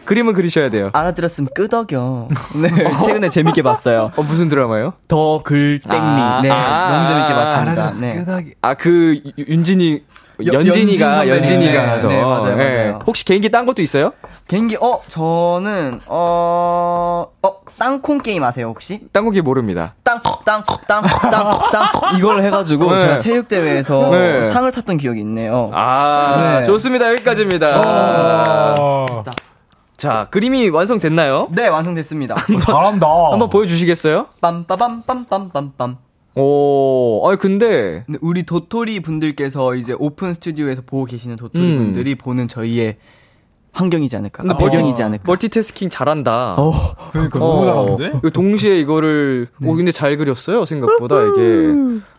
[0.10, 0.90] 그림은 그리셔야 돼요.
[0.94, 2.30] 알아들었으면 끄덕여.
[2.64, 4.12] 네, 최근에 재밌게 봤어요.
[4.16, 4.94] 어, 무슨 드라마요?
[5.08, 5.96] 더 글땡리.
[5.96, 8.36] 아, 네, 아, 너무 재밌게 아, 봤습니다.
[8.38, 8.54] 네.
[8.64, 10.02] 아, 그, 유- 윤진이,
[10.48, 11.44] 여- 연진이가, 연진.
[11.60, 12.08] 연진이가 네, 더.
[12.08, 13.00] 네, 맞아요, 맞아요.
[13.06, 14.14] 혹시 개인기 딴 것도 있어요?
[14.48, 19.02] 개인기, 어, 저는, 어, 어, 땅콩 게임 아세요, 혹시?
[19.14, 19.94] 딴 곡이 모릅니다.
[20.04, 22.18] 땅, 땅, 땅, 땅, 땅.
[22.18, 23.00] 이걸 해가지고 네.
[23.00, 24.52] 제가 체육 대회에서 네.
[24.52, 25.70] 상을 탔던 기억이 있네요.
[25.72, 26.66] 아, 네.
[26.66, 27.12] 좋습니다.
[27.12, 28.76] 여기까지입니다.
[28.76, 29.24] 어.
[30.00, 31.50] 자, 그림이 완성됐나요?
[31.52, 32.36] 네, 완성됐습니다.
[32.66, 33.06] 잘한다.
[33.32, 34.28] 한번 보여주시겠어요?
[34.42, 35.98] 빰빠밤 빰빰빰빰.
[36.36, 41.78] 오, 아니 근데 근데 우리 도토리 분들께서 이제 오픈 스튜디오에서 보고 계시는 도토리 음.
[41.78, 42.96] 분들이 보는 저희의
[43.74, 44.44] 환경이지 않을까?
[44.44, 45.24] 근데 배경이지 않을까?
[45.28, 46.56] 멀티태스킹 잘한다.
[46.58, 46.72] 어,
[47.12, 47.66] 그러니까 어, 너무
[47.98, 48.18] 잘하는데?
[48.20, 51.74] 이거 동시에 이거를 오 근데 잘 그렸어요 생각보다 이게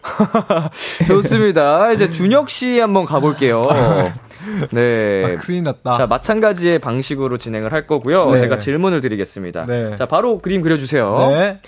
[1.08, 1.92] 좋습니다.
[1.92, 3.66] 이제 준혁 씨 한번 가볼게요.
[4.72, 5.24] 네.
[5.24, 5.96] 아, 큰일 났다.
[5.98, 8.30] 자 마찬가지의 방식으로 진행을 할 거고요.
[8.32, 8.38] 네.
[8.40, 9.66] 제가 질문을 드리겠습니다.
[9.66, 9.94] 네.
[9.96, 11.16] 자 바로 그림 그려주세요.
[11.30, 11.58] 네.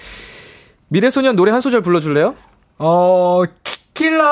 [0.88, 2.34] 미래소년 노래 한 소절 불러줄래요?
[2.78, 4.24] 어, 키- Killa!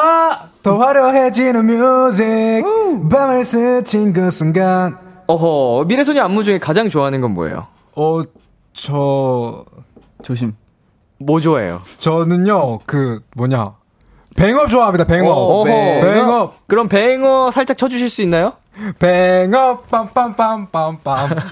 [0.62, 2.64] 더 화려해지는 뮤직.
[3.10, 4.98] 밤을 스친 그 순간.
[5.26, 7.66] 어허 미래소년 안무 중에 가장 좋아하는 건 뭐예요?
[7.94, 8.22] 어,
[8.72, 9.64] 저,
[10.22, 10.54] 조심.
[11.18, 11.82] 뭐 좋아해요?
[11.98, 13.74] 저는요, 그, 뭐냐.
[14.36, 15.30] Bang-Up 좋아합니다, Bang-Up.
[15.36, 15.64] 어허.
[15.64, 16.66] Bang-Up.
[16.68, 18.52] 그럼 Bang-Up 살짝 쳐 주실 수 있나요?
[18.98, 21.02] Bang-Up, 빰빰빰빰빰,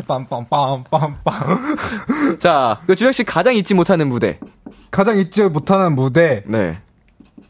[0.07, 1.15] 빰빰빰빰빰.
[2.41, 4.39] 자, 그 준혁 씨 가장 잊지 못하는 무대.
[4.91, 6.43] 가장 잊지 못하는 무대.
[6.47, 6.79] 네.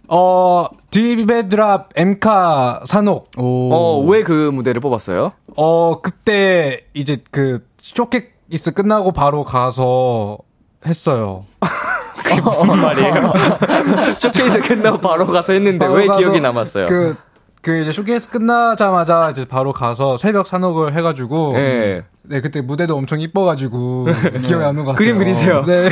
[0.08, 3.30] 어, Drip N' Drop 엠카 사녹.
[3.36, 3.70] 오.
[3.72, 5.32] 어, 왜 그 무대를 뽑았어요?
[5.56, 10.38] 어, 그때 이제 그 쇼케이스 끝나고 바로 가서
[10.86, 11.44] 했어요.
[12.22, 13.32] 그게 무슨 말이에요?
[14.18, 16.86] 쇼케이스 끝나고 바로 가서 했는데 바로 왜 가서 기억이 남았어요?
[16.86, 17.16] 그,
[17.62, 21.52] 그 이제 쇼케이스 끝나자마자 이제 바로 가서 새벽 산옥을 해가지고.
[21.54, 22.02] 네.
[22.30, 24.04] 네, 그때 무대도 엄청 이뻐가지고
[24.44, 24.96] 기억이 남는 것 같아요.
[24.96, 25.64] 그림 그리세요.
[25.64, 25.88] 네.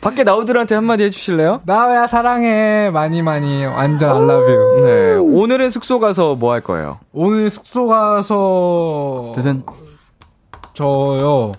[0.00, 1.62] 밖에 나우들한테 한마디 해주실래요?
[1.64, 4.84] 나야 사랑해 많이 많이 완전 I love you.
[4.84, 5.14] 네.
[5.16, 7.00] 오늘은 숙소 가서 뭐 할 거예요?
[7.12, 9.64] 오늘 숙소 가서 드든.
[10.74, 11.50] 저요.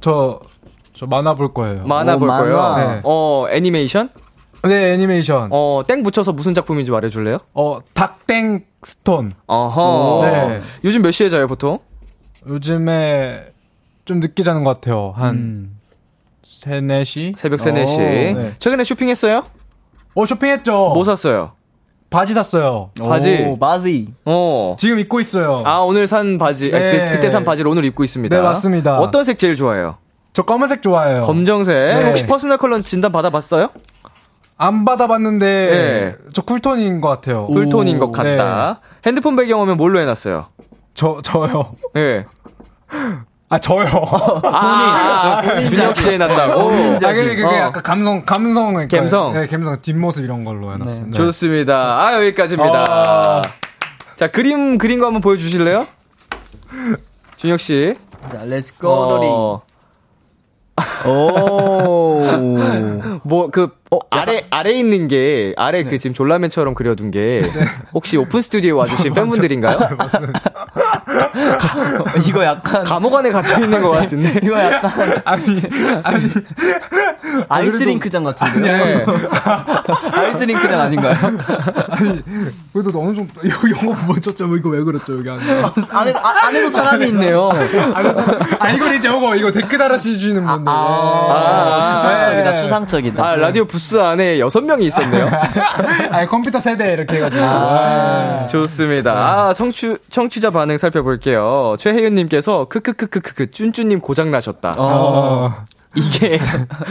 [0.00, 0.40] 저,
[1.02, 1.84] 저 만화 볼 거예요.
[1.84, 2.42] 만화 오, 볼 만화.
[2.44, 2.76] 거예요?
[2.94, 3.00] 네.
[3.02, 4.08] 어, 애니메이션?
[4.62, 5.48] 네, 애니메이션.
[5.50, 7.38] 어, 어, 땡 붙여서 무슨 작품인지 말해줄래요?
[7.92, 9.32] 닥땡 스톤.
[9.48, 10.20] 어허.
[10.22, 10.60] 네.
[10.84, 11.80] 요즘 몇 시에 자요, 보통?
[12.46, 13.46] 요즘에
[14.04, 15.12] 좀 늦게 자는 것 같아요.
[15.16, 15.80] 한, 음.
[16.46, 17.36] 세 3, 4시?
[17.36, 17.96] 새벽 3, 4시.
[17.98, 18.54] 네.
[18.60, 19.42] 최근에 쇼핑했어요?
[20.14, 20.92] 어, 쇼핑했죠?
[20.94, 21.54] 뭐 샀어요?
[22.10, 22.90] 바지 샀어요.
[23.00, 23.44] 바지.
[23.48, 24.14] 오, 바지.
[24.24, 24.76] 어.
[24.78, 25.62] 지금 입고 있어요.
[25.64, 26.98] 아, 오늘 산 바지, 아, 네.
[27.06, 28.36] 그, 그때 산 바지를 오늘 입고 있습니다.
[28.36, 28.98] 네, 맞습니다.
[29.00, 29.96] 어떤 색 제일 좋아해요?
[30.32, 31.22] 저 검은색 좋아해요.
[31.22, 31.74] 검정색.
[31.74, 32.04] 네.
[32.08, 33.70] 혹시 personal color 진단 받아봤어요?
[34.56, 36.14] 안 받아봤는데, 네.
[36.32, 37.46] 저 cool tone인 것 같아요.
[37.48, 38.36] cool tone인 것 네.
[38.36, 38.80] 같다.
[39.04, 40.46] 핸드폰 배경화면 뭘로 해놨어요?
[40.94, 41.74] 저, 저요.
[41.96, 42.24] 예.
[43.48, 43.86] 아, 저요.
[44.44, 46.70] 아, 아, 준혁 씨 해놨다고?
[46.70, 47.52] 아, 근데 그게 어.
[47.54, 48.72] 약간 감성, 감성.
[48.72, 49.32] 그러니까, 감성?
[49.34, 51.16] 네, 감성, 뒷모습 이런 걸로 해놨습니다.
[51.18, 52.00] 좋습니다.
[52.00, 52.84] 아, 여기까지입니다.
[52.88, 53.42] 아.
[54.16, 55.86] 자, 그림, 그린 거 한번 보여주실래요?
[57.36, 57.94] 준혁 씨.
[58.30, 59.71] 자, let's go, 도리.
[61.04, 62.22] 어, 오.
[63.24, 65.90] 뭐, 그, 어, 아래, 아래 있는 게, 아래 네.
[65.90, 67.42] 그 지금 졸라맨처럼 그려둔 게,
[67.92, 69.78] 혹시 open studio에 와주신 팬분들인가요?
[72.26, 72.84] 이거 약간.
[72.84, 74.40] 감옥 안에 갇혀있는 것 같은데.
[74.42, 74.90] 이거 약간.
[75.26, 75.62] 아니,
[76.04, 76.24] 아니.
[77.48, 78.60] 아이스링크장 같은데.
[78.60, 79.06] 네.
[80.12, 81.16] 아이스링크장 아닌가요?
[82.72, 84.46] 그래도 어느 정도, 영어 못 쳤죠?
[84.46, 85.18] 뭐 이거 왜 그랬죠?
[85.18, 85.62] 여기 안에.
[85.90, 87.50] 안에, 아, 안에도 사람이 있네요.
[88.58, 90.72] 아, 이건 이제 이거, 이거 댓글 달아주시는 분들.
[90.72, 92.54] 아, 추상적이다, 네.
[92.54, 93.24] 추상적이다.
[93.24, 95.28] 아, 라디오 부스 안에 여섯 명이 있었네요.
[96.10, 97.42] 아니, 컴퓨터 세대 이렇게 해가지고.
[97.44, 99.12] 아, 좋습니다.
[99.12, 101.74] 아, 청취, 청취자 반응 살펴볼게요.
[101.78, 104.74] 최혜윤님께서, 크크크크크크, 쭌쭌님 고장나셨다.
[104.78, 105.64] 어.
[105.94, 106.40] 이게,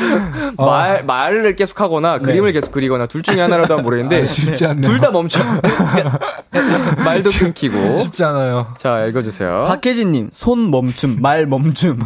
[0.58, 4.82] 말, 말을 계속 하거나, 그림을 계속 그리거나, 둘 중에 하나라도 하면 모르겠는데, 쉽지 않네요.
[4.82, 5.40] 둘다 멈춰.
[7.04, 7.98] 말도 끊기고.
[7.98, 8.74] 쉽지 않아요.
[8.78, 9.66] 자, 읽어주세요.
[9.68, 12.00] 박혜진님, 손 멈춤, 말 멈춤.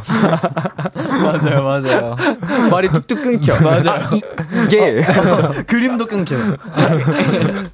[0.95, 2.15] 맞아요, 맞아요.
[2.71, 3.55] 말이 뚝뚝 끊겨.
[3.61, 4.09] 맞아요.
[4.65, 5.03] 이게.
[5.67, 6.55] 그림도 끊겨요.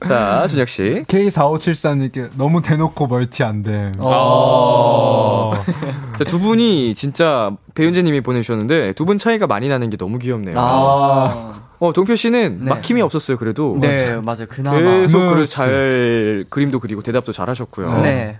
[0.07, 1.03] 자, 준혁 씨.
[1.07, 3.91] K4573님께 너무 대놓고 multi 안 돼.
[3.99, 5.41] 어.
[6.18, 10.56] 자, 두 분이 진짜 배윤재님이 보내주셨는데 두 분 차이가 많이 나는 게 너무 귀엽네요.
[10.58, 11.62] 아.
[11.80, 12.70] 어, 동표 씨는 네.
[12.70, 13.78] 막힘이 없었어요, 그래도.
[13.82, 14.45] 네, 맞아요.
[14.47, 14.80] 그나마.
[14.80, 15.56] 계속 그를 smooth.
[15.56, 18.02] 잘 그림도 그리고 대답도 잘 하셨고요.
[18.02, 18.39] 네.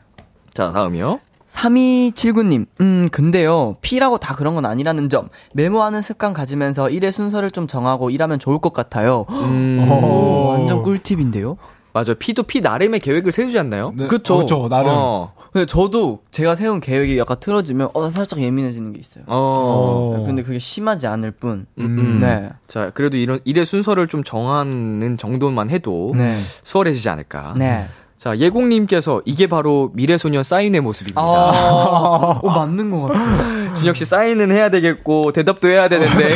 [0.54, 1.20] 자, 다음이요.
[1.48, 7.68] 3279님, 음, 근데요, P라고 다 그런 건 아니라는 점, 메모하는 습관 가지면서 일의 순서를 좀
[7.68, 9.26] 정하고 일하면 좋을 것 같아요.
[9.30, 11.58] 음, 오, 완전 꿀팁인데요?
[11.94, 12.16] 맞아요.
[12.18, 13.94] P도 P 나름의 계획을 세우지 않나요?
[13.96, 14.36] 네, 그쵸.
[14.38, 14.92] 그렇죠, 나름.
[14.94, 15.34] 어.
[15.52, 19.24] 근데 저도 제가 세운 계획이 약간 틀어지면, 어, 살짝 예민해지는 게 있어요.
[19.28, 20.24] 어.
[20.26, 21.66] 근데 그게 심하지 않을 뿐.
[21.80, 22.20] 음, 음.
[22.22, 22.50] 네.
[22.68, 26.38] 자, 그래도 이런 일의 순서를 좀 정하는 정도만 해도 네.
[26.64, 27.54] 수월해지지 않을까.
[27.58, 27.88] 네.
[28.18, 31.20] 자, 예공님께서 이게 바로 미래소년 사인의 모습입니다.
[31.20, 33.76] 아, 오, 맞는 것 같아요.
[33.78, 36.26] 준혁 씨 사인은 해야 되겠고 대답도 해야 되는데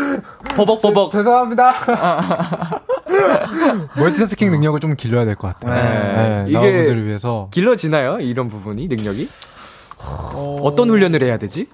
[0.54, 1.72] 버벅버벅 죄송합니다.
[3.96, 5.74] 멀티태스킹 능력을 좀 길러야 될 것 같아요.
[5.74, 6.12] 네.
[6.12, 7.48] 네, 이게- 나분들을 위해서.
[7.52, 8.18] 길러지나요?
[8.20, 9.28] 이런 부분이 능력이?
[10.62, 11.68] 어떤 훈련을 해야 되지?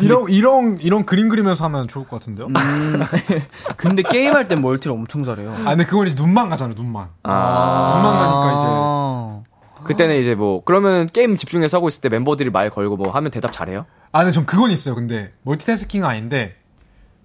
[0.00, 2.46] 이런 이런 이런 그림 그리면서 하면 좋을 것 같은데요.
[2.48, 3.00] 음,
[3.76, 5.52] 근데 게임 할 땐 멀티를 엄청 잘해요.
[5.64, 6.74] 아 근데 그건 이제 눈만 가잖아요.
[6.76, 7.08] 눈만.
[7.22, 12.96] 눈만 가니까 이제 그때는 이제 뭐 그러면 게임 집중해서 하고 있을 때 멤버들이 말 걸고
[12.96, 13.86] 뭐 하면 대답 잘해요?
[14.10, 14.96] 아 근데 전 그건 있어요.
[14.96, 16.56] 근데 멀티태스킹은 아닌데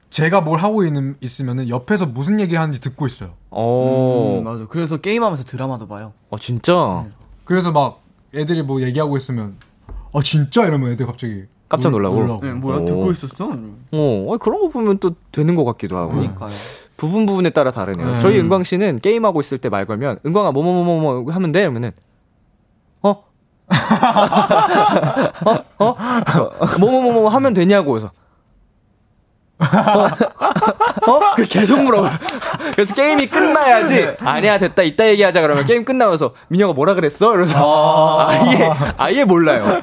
[0.10, 3.32] 제가 뭘 하고 있는 있으면은 옆에서 무슨 얘기를 하는지 듣고 있어요.
[3.52, 4.38] 어.
[4.40, 4.66] 음, 맞아.
[4.68, 6.14] 그래서 게임하면서 드라마도 봐요.
[6.30, 7.06] 어 진짜
[7.46, 8.02] 그래서 막
[8.34, 9.56] 애들이 뭐 얘기하고 있으면
[10.14, 12.16] 아 진짜 이러면 애들 갑자기 깜짝 놀라고.
[12.16, 12.46] 놀라고.
[12.46, 12.86] 네, 뭐야 오.
[12.86, 13.46] 듣고 있었어?
[13.46, 16.14] 어, 아니, 그런 거 보면 또 되는 것 같기도 하고.
[16.14, 16.50] 그러니까요.
[16.98, 18.14] 부분 부분에 따라 다르네요.
[18.14, 18.20] 네.
[18.20, 21.92] 저희 은광 씨는 게임 하고 있을 때 말 걸면 은광아 뭐뭐뭐뭐 하면 돼 이러면은
[23.04, 23.10] 어?
[25.46, 25.86] 어?
[25.86, 25.96] 어?
[26.26, 28.12] 그래서 뭐뭐뭐뭐 하면 되냐고 그래서
[29.60, 31.12] 어?
[31.12, 31.36] 어?
[31.36, 32.18] 그 계속 물어봐요.
[32.74, 34.16] 그래서 게임이 끝나야지.
[34.22, 35.42] 아니야, 됐다, 이따 얘기하자.
[35.42, 37.32] 그러면 게임 끝나면서, 민혁아 뭐라 그랬어?
[37.32, 38.28] 이러면서.
[38.30, 39.82] 아예, 아예 몰라요.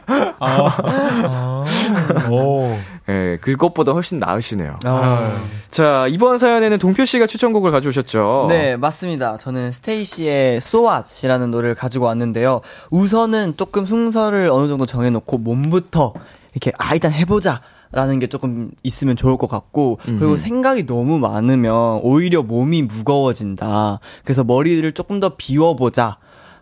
[2.30, 2.76] 오.
[3.08, 4.78] 예, 그것보다 훨씬 나으시네요.
[4.84, 5.36] 아.
[5.70, 8.46] 자, 이번 사연에는 동표 씨가 추천곡을 가져오셨죠.
[8.48, 9.36] 네, 맞습니다.
[9.38, 12.62] 저는 스테이시의 So What이라는 노래를 가지고 왔는데요.
[12.90, 16.14] 우선은 조금 순서를 어느 정도 정해놓고 몸부터
[16.52, 17.60] 이렇게 아 일단 해보자.
[17.92, 20.36] 라는 게 조금 있으면 좋을 것 같고 그리고 음흠.
[20.38, 24.00] 생각이 너무 많으면 오히려 몸이 무거워진다.
[24.24, 26.18] 그래서 머리를 조금 더 비워보자.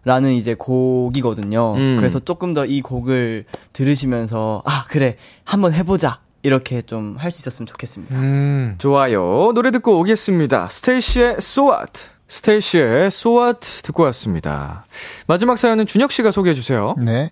[0.06, 1.74] 라는 이제 곡이거든요.
[1.76, 1.96] 음.
[1.98, 5.16] 그래서 조금 더 이 곡을 들으시면서 아 그래
[5.46, 8.14] 한번 해보자 이렇게 좀 할 수 있었으면 좋겠습니다.
[8.18, 8.74] 음.
[8.76, 9.52] 좋아요.
[9.54, 10.68] 노래 듣고 오겠습니다.
[10.70, 12.02] 스테이시의 So What.
[12.28, 14.84] 스테이시의 So What 듣고 왔습니다.
[15.26, 16.94] 마지막 사연은 준혁 씨가 소개해 주세요.
[16.98, 17.30] 네.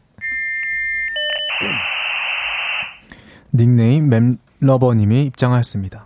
[3.54, 4.10] 닉네임
[4.60, 6.04] 맵러버님이 입장하였습니다.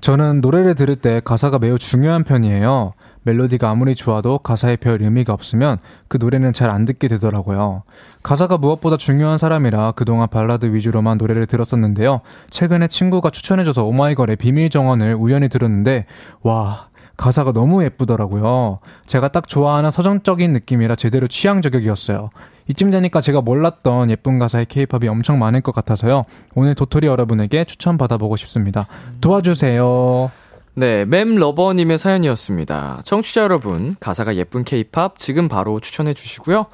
[0.00, 2.92] 저는 노래를 들을 때 가사가 매우 중요한 편이에요.
[3.24, 7.82] 멜로디가 아무리 좋아도 가사에 별 의미가 없으면 그 노래는 잘 안 듣게 되더라고요.
[8.22, 12.20] 가사가 무엇보다 중요한 사람이라 그동안 발라드 위주로만 노래를 들었었는데요.
[12.48, 16.06] 최근에 친구가 추천해줘서 오마이걸의 비밀 정원을 우연히 들었는데,
[16.42, 18.78] 와, 가사가 너무 예쁘더라고요.
[19.06, 22.30] 제가 딱 좋아하는 서정적인 느낌이라 제대로 취향 저격이었어요.
[22.68, 26.24] 이쯤 되니까 제가 몰랐던 예쁜 가사의 케이팝이 엄청 많을 것 같아서요.
[26.54, 28.86] 오늘 도토리 여러분에게 추천 받아보고 싶습니다.
[29.20, 30.30] 도와주세요.
[30.74, 33.00] 네, 맵러버님의 사연이었습니다.
[33.04, 36.66] 청취자 여러분, 가사가 예쁜 케이팝 지금 바로 추천해 주시고요.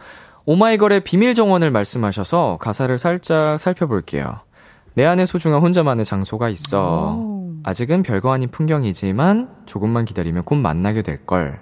[0.45, 4.41] 오마이걸의 비밀 정원을 말씀하셔서 가사를 살짝 살펴볼게요.
[4.93, 7.34] 내 안에 소중한 혼자만의 장소가 있어.
[7.65, 11.59] 아직은 별거 아닌 풍경이지만 조금만 기다리면 곧 만나게 될 걸.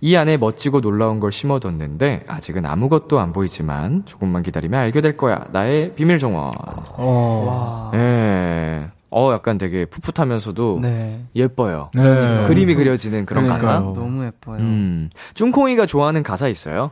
[0.00, 5.46] 이 안에 멋지고 놀라운 걸 심어뒀는데 아직은 아무것도 안 보이지만 조금만 기다리면 알게 될 거야.
[5.52, 6.52] 나의 비밀 정원.
[6.98, 7.90] 와.
[7.94, 8.90] 예.
[9.10, 11.24] 어, 약간 되게 풋풋하면서도 네.
[11.36, 11.90] 예뻐요.
[11.94, 12.44] 네.
[12.48, 13.68] 그림이 그려지는 그런 가사.
[13.78, 13.94] 그러니까요.
[13.94, 14.58] 너무 예뻐요.
[14.58, 15.08] 음.
[15.34, 16.90] 쭝콩이가 좋아하는 가사 있어요?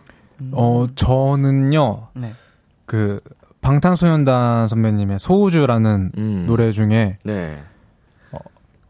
[0.53, 2.31] 어, 저는요, 네.
[2.87, 3.21] 그,
[3.61, 6.45] 방탄소년단 선배님의 소우주라는 음.
[6.47, 7.63] 노래 중에 네.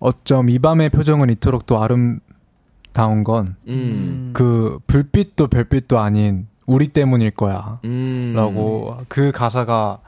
[0.02, 4.30] 어쩜 이 밤의 표정은 이토록 또 아름다운 건 음.
[4.32, 7.78] 그 불빛도 별빛도 아닌 우리 때문일 거야.
[7.84, 8.32] 음.
[8.34, 10.00] 라고 그 가사가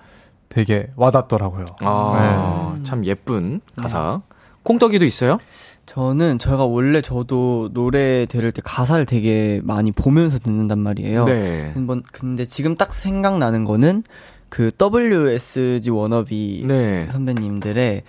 [0.48, 1.66] 되게 와닿더라고요.
[1.80, 4.20] 아, 참 예쁜 가사.
[4.64, 5.38] 콩떡이도 있어요?
[5.86, 11.26] 저는 제가 원래 저도 노래 들을 때 가사를 되게 많이 보면서 듣는단 말이에요.
[11.26, 11.70] 네.
[11.74, 14.02] 한번 근데 지금 딱 생각나는 거는
[14.48, 17.08] 그 WSG 워너비 네.
[17.10, 18.02] 선배님들의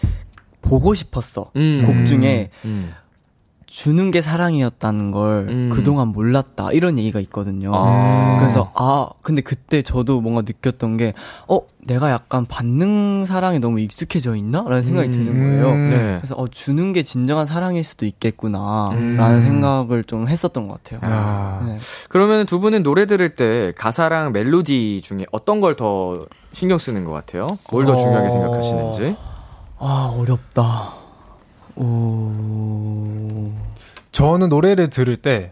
[0.65, 1.83] 보고 싶었어 음.
[1.85, 2.91] 곡 중에 음.
[3.67, 5.69] 주는 게 사랑이었다는 걸 음.
[5.73, 7.71] 그동안 몰랐다 이런 얘기가 있거든요.
[7.75, 8.37] 아.
[8.39, 11.13] 그래서 아 근데 그때 저도 뭔가 느꼈던 게
[11.49, 15.11] 어 내가 약간 받는 사랑에 너무 익숙해져 있나 라는 생각이 음.
[15.11, 15.71] 드는 거예요.
[15.73, 15.89] 음.
[15.89, 15.97] 네.
[16.21, 19.41] 그래서 어 주는 게 진정한 사랑일 수도 있겠구나 라는 음.
[19.41, 20.99] 생각을 좀 했었던 것 같아요.
[21.03, 21.61] 아.
[21.67, 21.79] 네.
[22.07, 26.13] 그러면 두 분은 노래 들을 때 가사랑 멜로디 중에 어떤 걸 더
[26.53, 27.57] 신경 쓰는 것 같아요?
[27.69, 27.95] 뭘더 어.
[27.97, 29.15] 중요하게 생각하시는지?
[29.77, 30.93] 아 어렵다.
[31.75, 33.51] 오.
[34.11, 35.51] 저는 노래를 들을 때,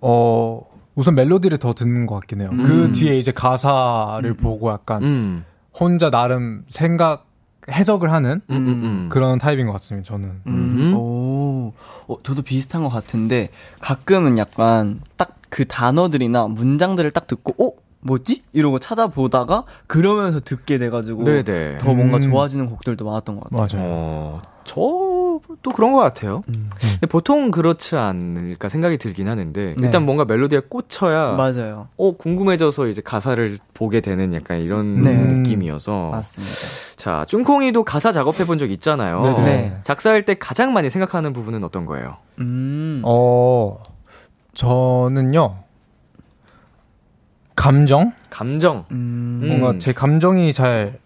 [0.00, 0.62] 어,
[0.94, 2.50] 우선 멜로디를 더 듣는 것 같긴 해요.
[2.50, 5.44] 그 뒤에 이제 가사를 보고 약간 음.
[5.78, 7.26] 혼자 나름 생각,
[7.70, 9.08] 해석을 하는 음, 음, 음.
[9.10, 10.40] 그런 타입인 것 같습니다, 저는.
[10.46, 10.94] 음.
[10.96, 11.74] 오.
[12.08, 13.50] 어, 저도 비슷한 것 같은데
[13.80, 17.72] 가끔은 약간 딱 그 단어들이나 문장들을 딱 듣고 어
[18.06, 18.42] 뭐지?
[18.52, 21.78] 이러고 찾아보다가 그러면서 듣게 돼가지고 네네.
[21.78, 22.22] 더 뭔가 음.
[22.22, 23.80] 좋아지는 곡들도 많았던 것 같아요.
[23.82, 23.92] 맞아요.
[23.92, 26.42] 어, 저도 그런 것 같아요.
[26.48, 26.70] 음.
[26.80, 29.74] 근데 보통 그렇지 않을까 생각이 들긴 하는데, 네.
[29.78, 31.88] 일단 뭔가 멜로디에 꽂혀야, 맞아요.
[31.96, 35.12] 어, 궁금해져서 이제 가사를 보게 되는 약간 이런 네.
[35.14, 36.10] 느낌이어서.
[36.10, 36.54] 맞습니다.
[36.96, 39.22] 자, 쭝콩이도 가사 작업해 본 적 있잖아요.
[39.22, 39.44] 네네.
[39.44, 39.78] 네.
[39.82, 42.16] 작사할 때 가장 많이 생각하는 부분은 어떤 거예요?
[42.40, 43.02] 음.
[43.04, 43.78] 어,
[44.54, 45.56] 저는요,
[47.56, 48.12] 감정?
[48.30, 48.84] 감정.
[48.92, 49.42] 음.
[49.46, 50.98] 뭔가 제 감정이 잘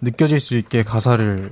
[0.00, 1.50] 느껴질 수 있게 가사를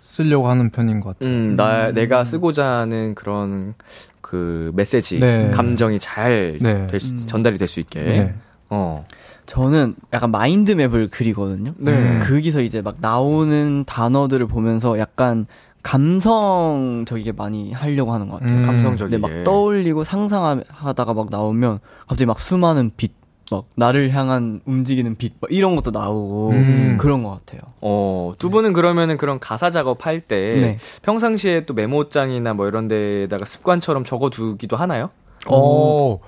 [0.00, 1.32] 쓰려고 하는 편인 것 같아요.
[1.34, 3.74] 음, 나 내가 쓰고자 하는 그런
[4.20, 5.50] 그 메시지, 네.
[5.50, 6.86] 감정이 잘 네.
[6.88, 7.16] 될 수- 음.
[7.26, 8.02] 전달이 될 수 있게.
[8.02, 8.34] 네.
[8.70, 9.06] 어.
[9.46, 11.72] 저는 약간 마인드맵을 그리거든요.
[11.78, 12.18] 네.
[12.20, 15.46] 거기서 이제 막 나오는 단어들을 보면서 약간
[15.82, 18.58] 감성적이게 많이 하려고 하는 것 같아요.
[18.58, 18.62] 음.
[18.64, 19.18] 감성적이게.
[19.18, 21.78] 막 떠올리고 상상하다가 막 나오면
[22.08, 23.12] 갑자기 막 수많은 빛,
[23.50, 26.96] 막 나를 향한 움직이는 빛, 막 이런 것도 나오고 음.
[27.00, 27.60] 그런 것 같아요.
[27.80, 30.78] 어, 두 분은 그러면은 그런 가사 작업할 때 네.
[31.02, 35.10] 평상시에 또 메모장이나 뭐 이런 데다가 습관처럼 적어 두기도 하나요?
[35.48, 36.18] 어,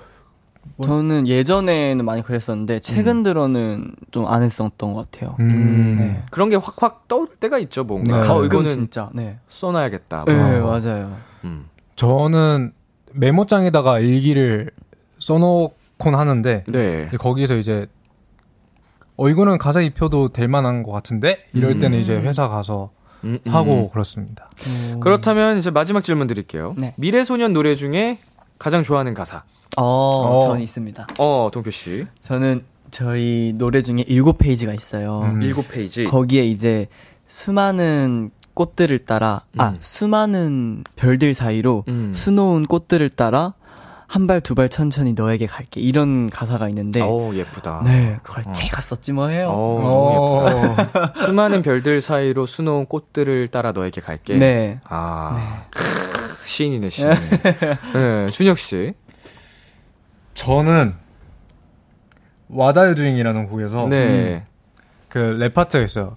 [0.82, 5.34] 저는 예전에는 많이 그랬었는데 최근 들어는 좀 안 했었던 것 같아요.
[5.40, 5.96] 음.
[5.98, 6.22] 네.
[6.30, 8.20] 그런 게 확확 떠오를 때가 있죠, 뭔가.
[8.20, 8.24] 네.
[8.24, 9.10] 어, 가끔 이거는 진짜.
[9.12, 9.38] 네.
[9.48, 10.24] 써놔야겠다.
[10.26, 10.70] 네, 뭐.
[10.78, 11.16] 맞아요.
[11.44, 11.66] 음.
[11.96, 12.72] 저는
[13.12, 14.70] 메모장에다가 일기를
[15.18, 17.08] 써놓 곤 하는데 네.
[17.18, 17.86] 거기서 이제
[19.16, 21.80] 어 이거는 가사 입혀도 될 만한 것 같은데 이럴 음.
[21.80, 22.90] 때는 이제 회사 가서
[23.24, 23.50] 음, 음.
[23.52, 24.48] 하고 그렇습니다.
[25.00, 26.74] 그렇다면 이제 마지막 질문 드릴게요.
[26.76, 26.94] 네.
[26.96, 28.18] 미래소년 노래 중에
[28.58, 29.42] 가장 좋아하는 가사.
[29.76, 30.40] 어, 어.
[30.42, 31.06] 전 있습니다.
[31.18, 32.06] 어, 동표 씨.
[32.20, 35.22] 저는 저희 노래 중에 일곱 페이지가 있어요.
[35.22, 35.42] 음.
[35.42, 36.04] 일곱 페이지.
[36.04, 36.86] 거기에 이제
[37.26, 39.76] 수많은 꽃들을 따라 아 음.
[39.80, 42.12] 수많은 별들 사이로 음.
[42.12, 43.54] 수놓은 꽃들을 따라
[44.10, 47.82] 한 발 두 발 천천히 너에게 갈게 이런 가사가 있는데 오, 예쁘다.
[47.84, 48.52] 네 그걸 어.
[48.52, 49.48] 제가 썼지 뭐해요.
[49.50, 50.50] 어, 어.
[50.50, 51.12] 너무 예쁘다.
[51.26, 54.36] 수많은 별들 사이로 수놓은 꽃들을 따라 너에게 갈게.
[54.38, 54.80] 네.
[54.84, 55.82] 아, 크,
[56.46, 57.10] 시인이네, 시인.
[57.92, 58.94] 네, 준혁 씨.
[60.32, 60.94] 저는
[62.48, 64.46] 와다유두잉이라는 곡에서 네.
[65.10, 66.16] 그 랩 파트가 있어요.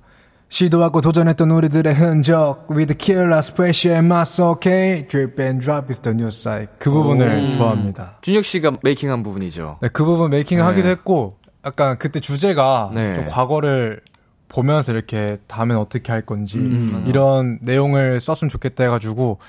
[0.51, 6.13] 시도하고 도전했던 우리들의 흔적 With killers, pressure and mass, okay Drip and drop is the
[6.13, 7.51] new side 그 부분을 오.
[7.51, 8.17] 좋아합니다.
[8.21, 9.77] 준혁 씨가 making한 부분이죠.
[9.81, 10.67] 네, 그 부분 메이킹을 네.
[10.67, 13.15] 하기도 했고 약간 그때 주제가 네.
[13.15, 14.01] 좀 과거를
[14.49, 17.05] 보면서 이렇게 다음엔 어떻게 할 건지 음.
[17.07, 19.39] 이런 내용을 썼으면 좋겠다 해가지고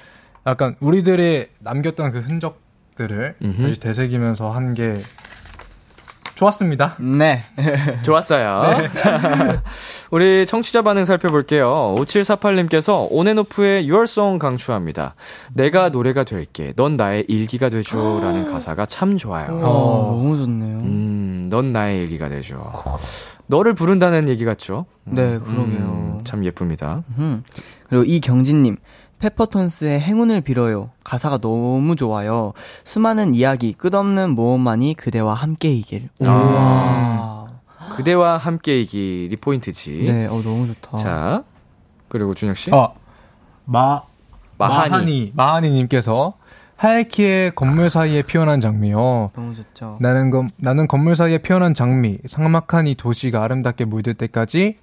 [0.47, 3.63] 약간 우리들이 남겼던 그 흔적들을 음흠.
[3.63, 4.95] 다시 되새기면서 한 게
[6.35, 6.97] 좋았습니다.
[6.99, 7.43] 네.
[8.05, 8.89] 좋았어요.
[8.95, 9.63] 자,
[10.13, 11.95] 우리 청취자 반응 살펴볼게요.
[11.97, 15.15] 5748님께서 온앤오프의 Song 강추합니다.
[15.55, 16.75] 내가 노래가 될게.
[16.77, 18.21] 넌 나의 일기가 되죠.
[18.21, 19.59] 라는 가사가 참 좋아요.
[19.63, 20.77] 어, 너무 좋네요.
[20.81, 22.73] 음, 넌 나의 일기가 되죠.
[23.47, 24.85] 너를 부른다는 얘기 같죠?
[25.05, 25.79] 네, 그러게요.
[25.79, 27.05] 음, 참 예쁩니다.
[27.17, 27.43] 음.
[27.89, 28.77] 그리고 이경진님,
[29.19, 30.91] 페퍼톤스의 행운을 빌어요.
[31.05, 32.53] 가사가 너무 좋아요.
[32.85, 36.11] 수많은 이야기, 끝없는 모험만이 그대와 함께이길.
[36.21, 37.32] 아.
[37.93, 37.97] 와.
[37.97, 40.05] 그대와 함께이기 리 포인트지.
[40.07, 40.97] 네, 어, 너무 좋다.
[40.97, 41.45] 자,
[42.09, 42.71] 그리고 준혁 씨.
[42.73, 42.95] 어,
[43.65, 44.03] 마,
[44.59, 44.91] 마하니.
[44.91, 46.35] 마하니, 마하니 님께서
[46.77, 49.31] 하이키의 건물 사이에 피어난 장미요.
[49.35, 49.99] 너무 좋죠.
[50.01, 54.77] 나는 건, 나는 건물 사이에 피어난 장미, 삭막한 이 도시가 아름답게 물들 때까지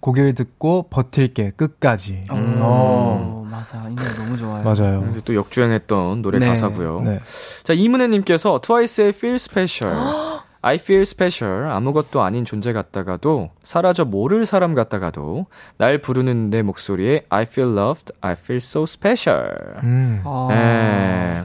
[0.00, 2.22] 고개를 듣고 버틸게, 끝까지.
[2.32, 2.58] 음.
[2.60, 3.88] 어, 맞아.
[3.88, 4.64] 이 노래 너무 좋아요.
[4.64, 5.08] 맞아요.
[5.10, 6.46] 이제 또 역주행했던 노래 네.
[6.48, 7.02] 가사고요.
[7.02, 7.20] 네.
[7.62, 9.96] 자, 이문혜 님께서 트와이스의 Feel Special.
[10.66, 11.70] I feel special.
[11.70, 15.44] 아무것도 아닌 존재 같다가도 사라져 모를 사람 같다가도
[15.76, 18.14] 날 부르는 내 목소리에 I feel loved.
[18.22, 19.50] I feel so special.
[19.82, 20.22] 음.
[20.24, 21.44] 아, 예.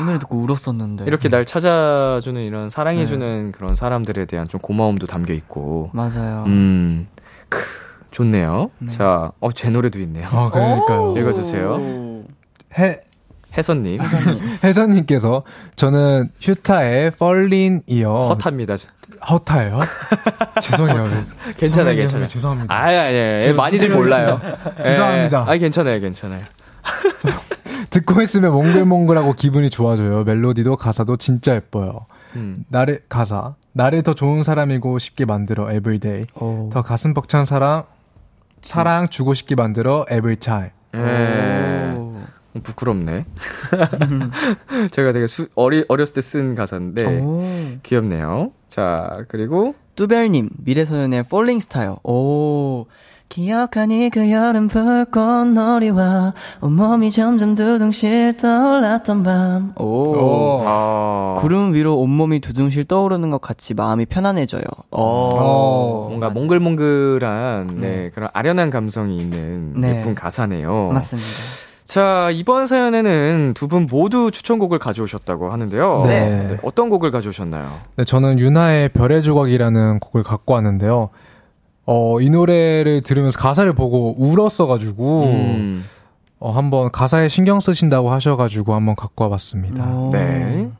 [0.00, 1.04] 이 노래 듣고 울었었는데.
[1.06, 5.88] 이렇게 날 찾아주는 이런 사랑해주는 그런 사람들에 대한 좀 고마움도 담겨 있고.
[5.94, 6.44] 맞아요.
[6.46, 7.08] 음,
[7.48, 7.58] 크,
[8.10, 8.70] 좋네요.
[8.90, 10.28] 자, 어, 제 노래도 있네요.
[10.30, 11.14] 아, 그러니까요.
[11.16, 12.24] 읽어주세요.
[12.78, 13.00] 해,
[13.56, 13.98] 혜선님.
[14.62, 15.42] 혜선님께서
[15.76, 18.76] 저는 휴타의 펄린 이어 헛합니다.
[19.30, 19.80] 허타예요?
[20.60, 21.10] 죄송해요.
[21.56, 22.28] 괜찮아요, 괜찮아요.
[22.28, 22.74] 죄송합니다.
[22.74, 23.40] 아예, 아예.
[23.40, 24.40] 제가 많이들 몰라요.
[24.84, 25.44] 죄송합니다.
[25.48, 26.40] 아, 괜찮아요, 괜찮아요.
[27.90, 30.24] 듣고 있으면 몽글몽글하고 기분이 좋아져요.
[30.24, 32.06] 멜로디도 가사도 진짜 예뻐요.
[32.36, 32.64] 음.
[32.68, 36.26] 나를 가사 나를 더 좋은 사람이고 싶게 만들어 everyday.
[36.34, 36.70] 어.
[36.72, 37.84] 더 가슴 벅찬 사랑
[38.62, 40.70] 사랑 주고 싶게 만들어 every time.
[40.94, 41.94] 예.
[42.56, 42.60] 오.
[42.60, 43.24] 부끄럽네.
[44.92, 47.42] 제가 되게 수, 어리, 어렸을 때 쓴 가사인데, 오.
[47.82, 48.52] 귀엽네요.
[48.68, 51.96] 자, 그리고, 뚜별님, 미래소년의 Falling Star.
[52.04, 52.86] 오.
[53.30, 59.72] 기억하니 그 여름 불꽃 놀이와 온몸이 점점 두둥실 떠올랐던 밤.
[59.80, 60.60] 오.
[60.64, 64.62] 아, 구름 위로 온몸이 두둥실 떠오르는 것 같이 마음이 편안해져요.
[64.90, 66.06] 어.
[66.08, 69.98] 뭔가 몽글몽글한, 네, 그런 아련한 감성이 있는 네.
[69.98, 70.90] 예쁜 가사네요.
[70.92, 71.28] 맞습니다.
[71.84, 76.02] 자, 이번 사연에는 두 분 모두 추천곡을 가져오셨다고 하는데요.
[76.06, 76.56] 네.
[76.62, 77.66] 어떤 곡을 가져오셨나요?
[77.96, 81.10] 네, 저는 윤하의 별의 조각이라는 곡을 갖고 왔는데요.
[81.86, 85.84] 어, 이 노래를 들으면서 가사를 보고 울었어가지고, 음,
[86.38, 89.84] 어, 한번 가사에 신경 쓰신다고 하셔가지고 한번 갖고 와봤습니다.
[89.94, 90.10] 오.
[90.10, 90.70] 네.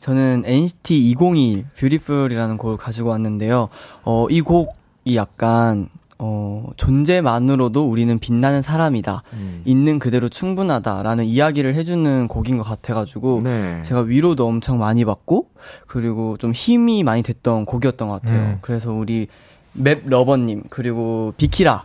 [0.00, 3.68] 저는 NCT 201 뷰티풀이라는 곡을 가지고 왔는데요.
[4.04, 5.88] 어, 이 곡이 약간
[6.18, 9.22] 어, 존재만으로도 우리는 빛나는 사람이다.
[9.34, 9.62] 음.
[9.64, 13.82] 있는 그대로 충분하다라는 이야기를 해주는 곡인 것 같아가지고, 네.
[13.84, 15.50] 제가 위로도 엄청 많이 받고,
[15.86, 18.40] 그리고 좀 힘이 많이 됐던 곡이었던 것 같아요.
[18.40, 18.58] 음.
[18.62, 19.28] 그래서 우리
[19.72, 21.84] 맵 러버님, 그리고 비키라,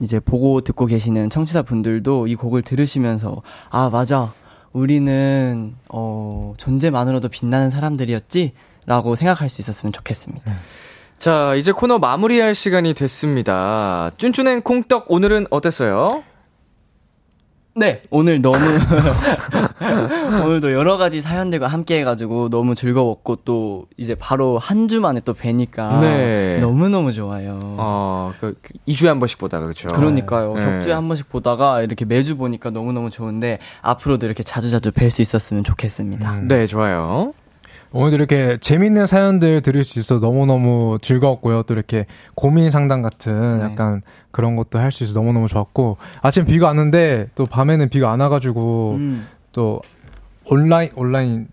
[0.00, 4.32] 이제 보고 듣고 계시는 청취자 분들도 이 곡을 들으시면서, 아, 맞아.
[4.72, 8.52] 우리는, 어, 존재만으로도 빛나는 사람들이었지?
[8.86, 10.52] 라고 생각할 수 있었으면 좋겠습니다.
[10.52, 10.56] 음.
[11.24, 14.10] 자, 이제 코너 마무리할 시간이 됐습니다.
[14.18, 16.22] 쭌쭌행 콩떡 오늘은 어땠어요?
[17.74, 18.58] 네, 오늘 너무
[20.44, 25.32] 오늘도 여러 가지 사연들과 함께 해가지고 너무 즐거웠고 또 이제 바로 한 주 만에 또
[25.32, 26.58] 뵈니까 네.
[26.60, 27.58] 너무 너무 좋아요.
[27.62, 28.52] 어, 그
[28.86, 29.88] 2주에 한 번씩 보다가 그렇죠.
[29.88, 30.54] 그러니까요.
[30.56, 30.60] 네.
[30.60, 35.08] 격주에 한 번씩 보다가 이렇게 매주 보니까 너무 너무 좋은데 앞으로도 이렇게 자주 자주 뵐
[35.08, 36.32] 수 있었으면 좋겠습니다.
[36.32, 36.48] 음.
[36.48, 37.32] 네, 좋아요.
[37.94, 41.62] 오늘도 이렇게 재밌는 사연들 들을 수 있어 너무너무 즐거웠고요.
[41.62, 43.64] 또 이렇게 고민 상담 같은 네.
[43.64, 48.18] 약간 그런 것도 할 수 있어 너무너무 좋았고 아침 비가 왔는데 또 밤에는 비가 안
[48.20, 49.28] 와가지고 음.
[49.52, 49.80] 또
[50.50, 51.46] 온라인 온라인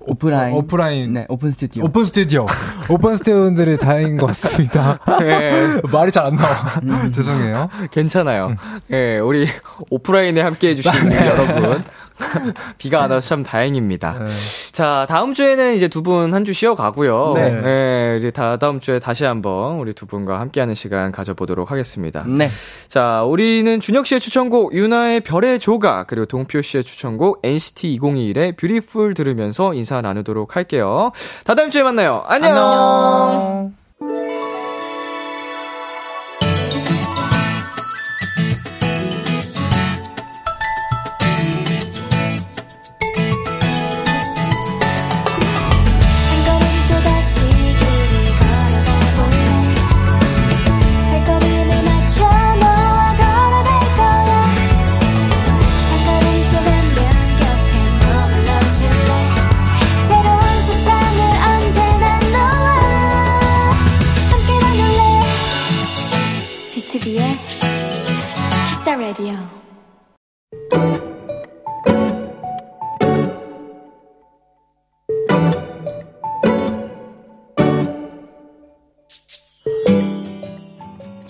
[0.00, 2.46] 오, 프 라인 오프라인 네 open studio open studio
[2.88, 5.00] open studio들이 다행인 것 같습니다.
[5.20, 5.50] 네.
[5.92, 6.50] 말이 잘 안 나와.
[6.82, 7.12] 음.
[7.12, 7.68] 죄송해요.
[7.90, 8.48] 괜찮아요.
[8.48, 8.80] 음.
[8.90, 9.48] 예, 네, 우리
[9.90, 11.26] 오프라인에 함께 해주신 네.
[11.26, 11.82] 여러분
[12.78, 14.18] 비가 안 와서 참 다행입니다.
[14.18, 14.26] 네.
[14.72, 17.32] 자, 다음 주에는 이제 두 분 한 주 쉬어 가고요.
[17.36, 17.50] 네.
[17.50, 18.16] 네.
[18.18, 22.24] 이제 다 다음 주에 다시 한번 우리 두 분과 함께하는 시간 가져보도록 하겠습니다.
[22.26, 22.48] 네.
[22.88, 29.14] 자, 우리는 준혁 씨의 추천곡 유나의 별의 조각 그리고 동표 씨의 추천곡 NCT 2021의 뷰티풀
[29.14, 31.12] 들으면서 인사 나누도록 할게요.
[31.44, 32.22] 다 다음 주에 만나요.
[32.26, 32.50] 안녕.
[32.56, 33.81] 안녕.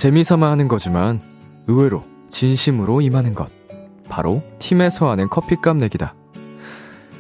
[0.03, 1.21] 재미삼아 하는 거지만
[1.69, 3.49] 의외로 진심으로 임하는 것.
[4.09, 6.17] 바로 팀에서 하는 커피값 내기다.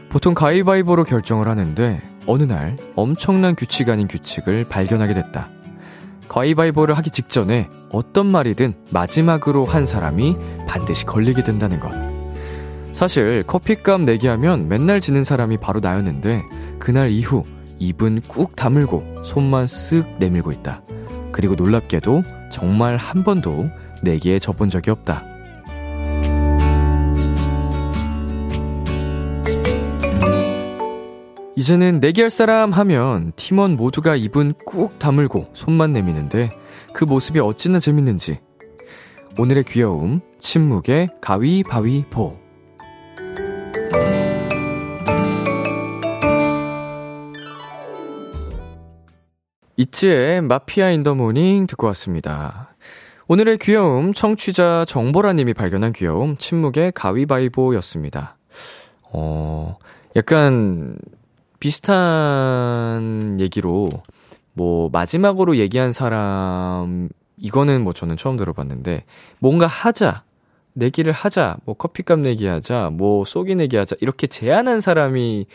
[0.09, 5.49] 보통 가위바위보로 결정을 하는데 어느 날 엄청난 규칙 아닌 규칙을 발견하게 됐다.
[6.27, 11.93] 가위바위보를 하기 직전에 어떤 말이든 마지막으로 한 사람이 반드시 걸리게 된다는 것.
[12.95, 16.43] 사실 커피값 내기 하면 맨날 지는 사람이 바로 나였는데
[16.81, 17.45] 그날 이후
[17.79, 20.83] 입은 꾹 다물고 손만 쓱 내밀고 있다.
[21.33, 23.71] 그리고 놀랍게도 정말 한 번도
[24.03, 25.25] 내기에 져본 적이 없다.
[31.55, 36.49] 이제는 내기할 사람 하면 팀원 모두가 입은 꾹 다물고 손만 내미는데
[36.93, 38.41] 그 모습이 어찌나 재밌는지.
[39.39, 42.42] 오늘의 귀여움, 침묵의 가위바위보.
[49.83, 52.73] 있지의 마피아 In the morning 듣고 왔습니다.
[53.27, 58.37] 오늘의 귀여움 청취자 정보라님이 발견한 귀여움 침묵의 가위바위보였습니다.
[59.11, 59.77] 어,
[60.15, 60.97] 약간
[61.59, 63.89] 비슷한 얘기로
[64.53, 69.05] 뭐 마지막으로 얘기한 사람 이거는 뭐 저는 처음 들어봤는데
[69.41, 70.23] 뭔가 하자
[70.75, 75.47] 내기를 하자 뭐 커피값 내기하자 뭐 쏘기 내기하자 이렇게 제안한 사람이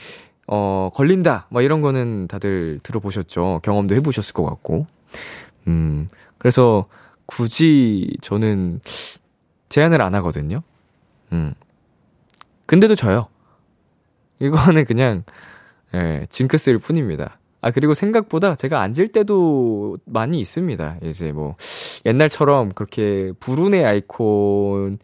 [0.48, 1.48] 어, 걸린다.
[1.50, 3.60] 뭐 이런 거는 다들 들어보셨죠.
[3.64, 4.88] 경험도 해보셨을 것 같고.
[5.68, 6.88] 음, 그래서
[7.26, 8.80] 굳이 저는
[9.70, 10.64] 제안을 안 하거든요.
[11.34, 11.54] 음.
[12.66, 13.28] 근데도 져요.
[14.40, 15.24] 이거는 그냥,
[15.94, 17.40] 예, 징크스일 뿐입니다.
[17.62, 20.98] 아, 그리고 생각보다 제가 앉을 때도 많이 있습니다.
[21.04, 21.56] 이제 뭐,
[22.06, 25.00] 옛날처럼 그렇게 불운의 아이콘,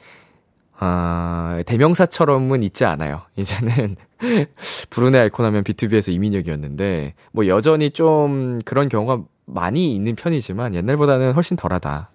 [0.77, 3.21] 아, 대명사처럼은 있지 않아요.
[3.35, 3.95] 이제는
[4.89, 11.57] 브루네 아이콘 하면 B2B에서 이민혁이었는데 뭐 여전히 좀 그런 경우가 많이 있는 편이지만 옛날보다는 훨씬
[11.57, 12.09] 덜하다.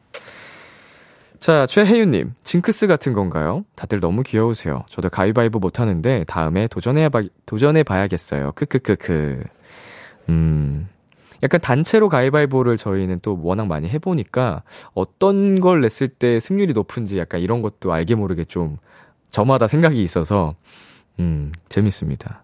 [1.39, 3.65] 자, 최혜윤님, 징크스 같은 건가요?
[3.77, 4.85] 다들 너무 귀여우세요.
[4.89, 8.53] 저도 가위바위보 못하는데 다음에 도전해 봐, 도전해 봐야겠어요.
[8.53, 9.45] 크크크크.
[10.31, 10.89] 음,
[11.45, 17.41] 약간 단체로 가위바위보를 저희는 또 워낙 많이 해보니까 어떤 걸 냈을 때 승률이 높은지 약간
[17.41, 18.77] 이런 것도 알게 모르게 좀
[19.31, 20.57] 저마다 생각이 있어서
[21.21, 22.43] 음, 재밌습니다.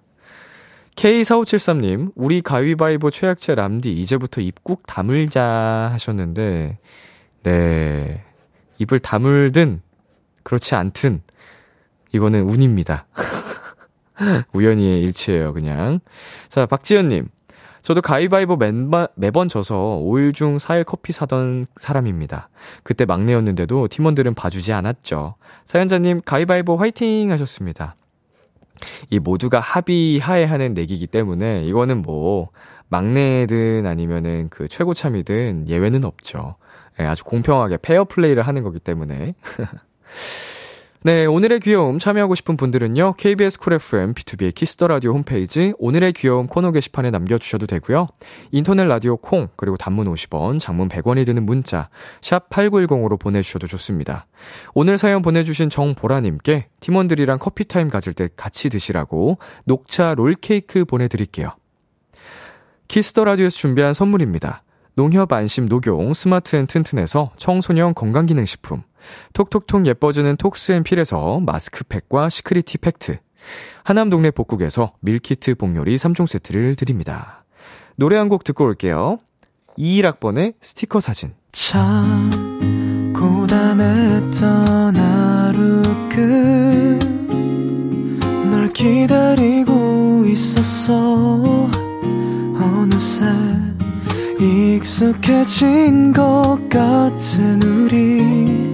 [0.96, 6.78] K4573님, 우리 가위바위보 최약체 람디, 이제부터 입국 다물자 하셨는데,
[7.42, 8.24] 네.
[8.78, 9.82] 입을 다물든,
[10.42, 11.22] 그렇지 않든,
[12.12, 13.06] 이거는 운입니다.
[14.52, 16.00] 우연히의 일치예요, 그냥.
[16.48, 17.28] 자, 박지연님.
[17.82, 22.48] 저도 가위바위보 맨바, 매번 져서 5일 중 4일 커피 사던 사람입니다.
[22.82, 25.34] 그때 막내였는데도 팀원들은 봐주지 않았죠.
[25.66, 27.96] 사연자님, 가위바위보 화이팅 하셨습니다.
[29.10, 32.50] 이 모두가 합의하에 하는 내기기 때문에 이거는 뭐,
[32.88, 36.56] 막내든 아니면은 그 최고참이든 예외는 없죠.
[37.00, 39.34] 예, 아주 공평하게 페어 플레이를 하는 거기 때문에.
[41.06, 43.16] 네, 오늘의 귀여움 참여하고 싶은 분들은요.
[43.18, 48.08] KBS Cool FM 비투비의 Kiss the Radio 홈페이지 오늘의 귀여움 코너 게시판에 남겨 주셔도 되고요.
[48.52, 51.90] 인터넷 라디오 콩 그리고 단문 50원, 장문 100원이 드는 문자
[52.22, 54.24] 샵 8910으로 보내 주셔도 좋습니다.
[54.72, 59.36] 오늘 사연 보내 주신 정보라 님께 팀원들이랑 커피 타임 가질 때 같이 드시라고
[59.66, 61.50] 녹차 롤 케이크 보내 드릴게요.
[62.88, 64.62] Kiss the Radio에서 준비한 선물입니다.
[64.94, 68.84] 농협 안심 녹용 스마트 앤 튼튼에서 청소년 건강기능식품
[69.32, 73.18] 톡톡톡 예뻐지는 톡스앤필에서 마스크팩과 시크리티 팩트.
[73.84, 77.44] 하남 동네 복국에서 밀키트 복요리 3종 세트를 드립니다.
[77.96, 79.18] 노래 한 곡 듣고 올게요.
[79.78, 81.34] 21학번의 스티커 사진.
[81.52, 82.30] 참
[83.14, 85.82] 고단했던 하루
[88.40, 91.70] 끝널 기다리고 있었어
[92.56, 93.24] 어느새
[94.40, 98.73] 익숙해진 것 같은 우리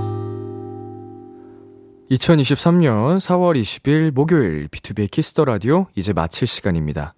[2.11, 7.13] 2023년 4월 20일 목요일 비투비의 Kiss the Radio 이제 마칠 시간입니다.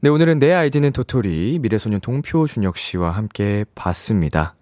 [0.00, 4.56] 네, 오늘은 내 아이디는 도토리 미래소년 동표 준혁 씨와 함께 봤습니다.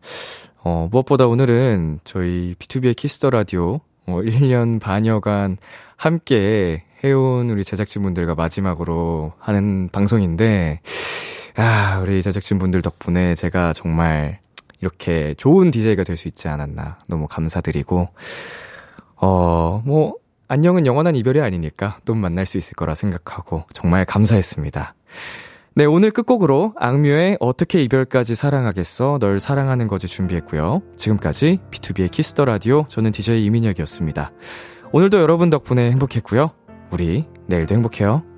[0.62, 5.56] 어, 무엇보다 오늘은 저희 비투비의 Kiss the Radio 어, 1년 반여간
[5.96, 10.80] 함께 해온 우리 제작진분들과 마지막으로 하는 방송인데,
[11.56, 14.40] 아, 우리 제작진분들 덕분에 제가 정말
[14.82, 16.98] 이렇게 좋은 DJ가 될 수 있지 않았나.
[17.08, 18.10] 너무 감사드리고,
[19.20, 20.14] 어, 뭐,
[20.48, 24.94] 안녕은 영원한 이별이 아니니까 또 만날 수 있을 거라 생각하고 정말 감사했습니다.
[25.76, 30.82] 네, 오늘 끝곡으로 악뮤의 어떻게 이별까지 사랑하겠어 널 사랑하는 거지 준비했고요.
[30.96, 34.32] 지금까지 비투비의 Kiss the Radio 저는 DJ 이민혁이었습니다.
[34.92, 36.50] 오늘도 여러분 덕분에 행복했고요.
[36.90, 38.29] 우리 내일도 행복해요.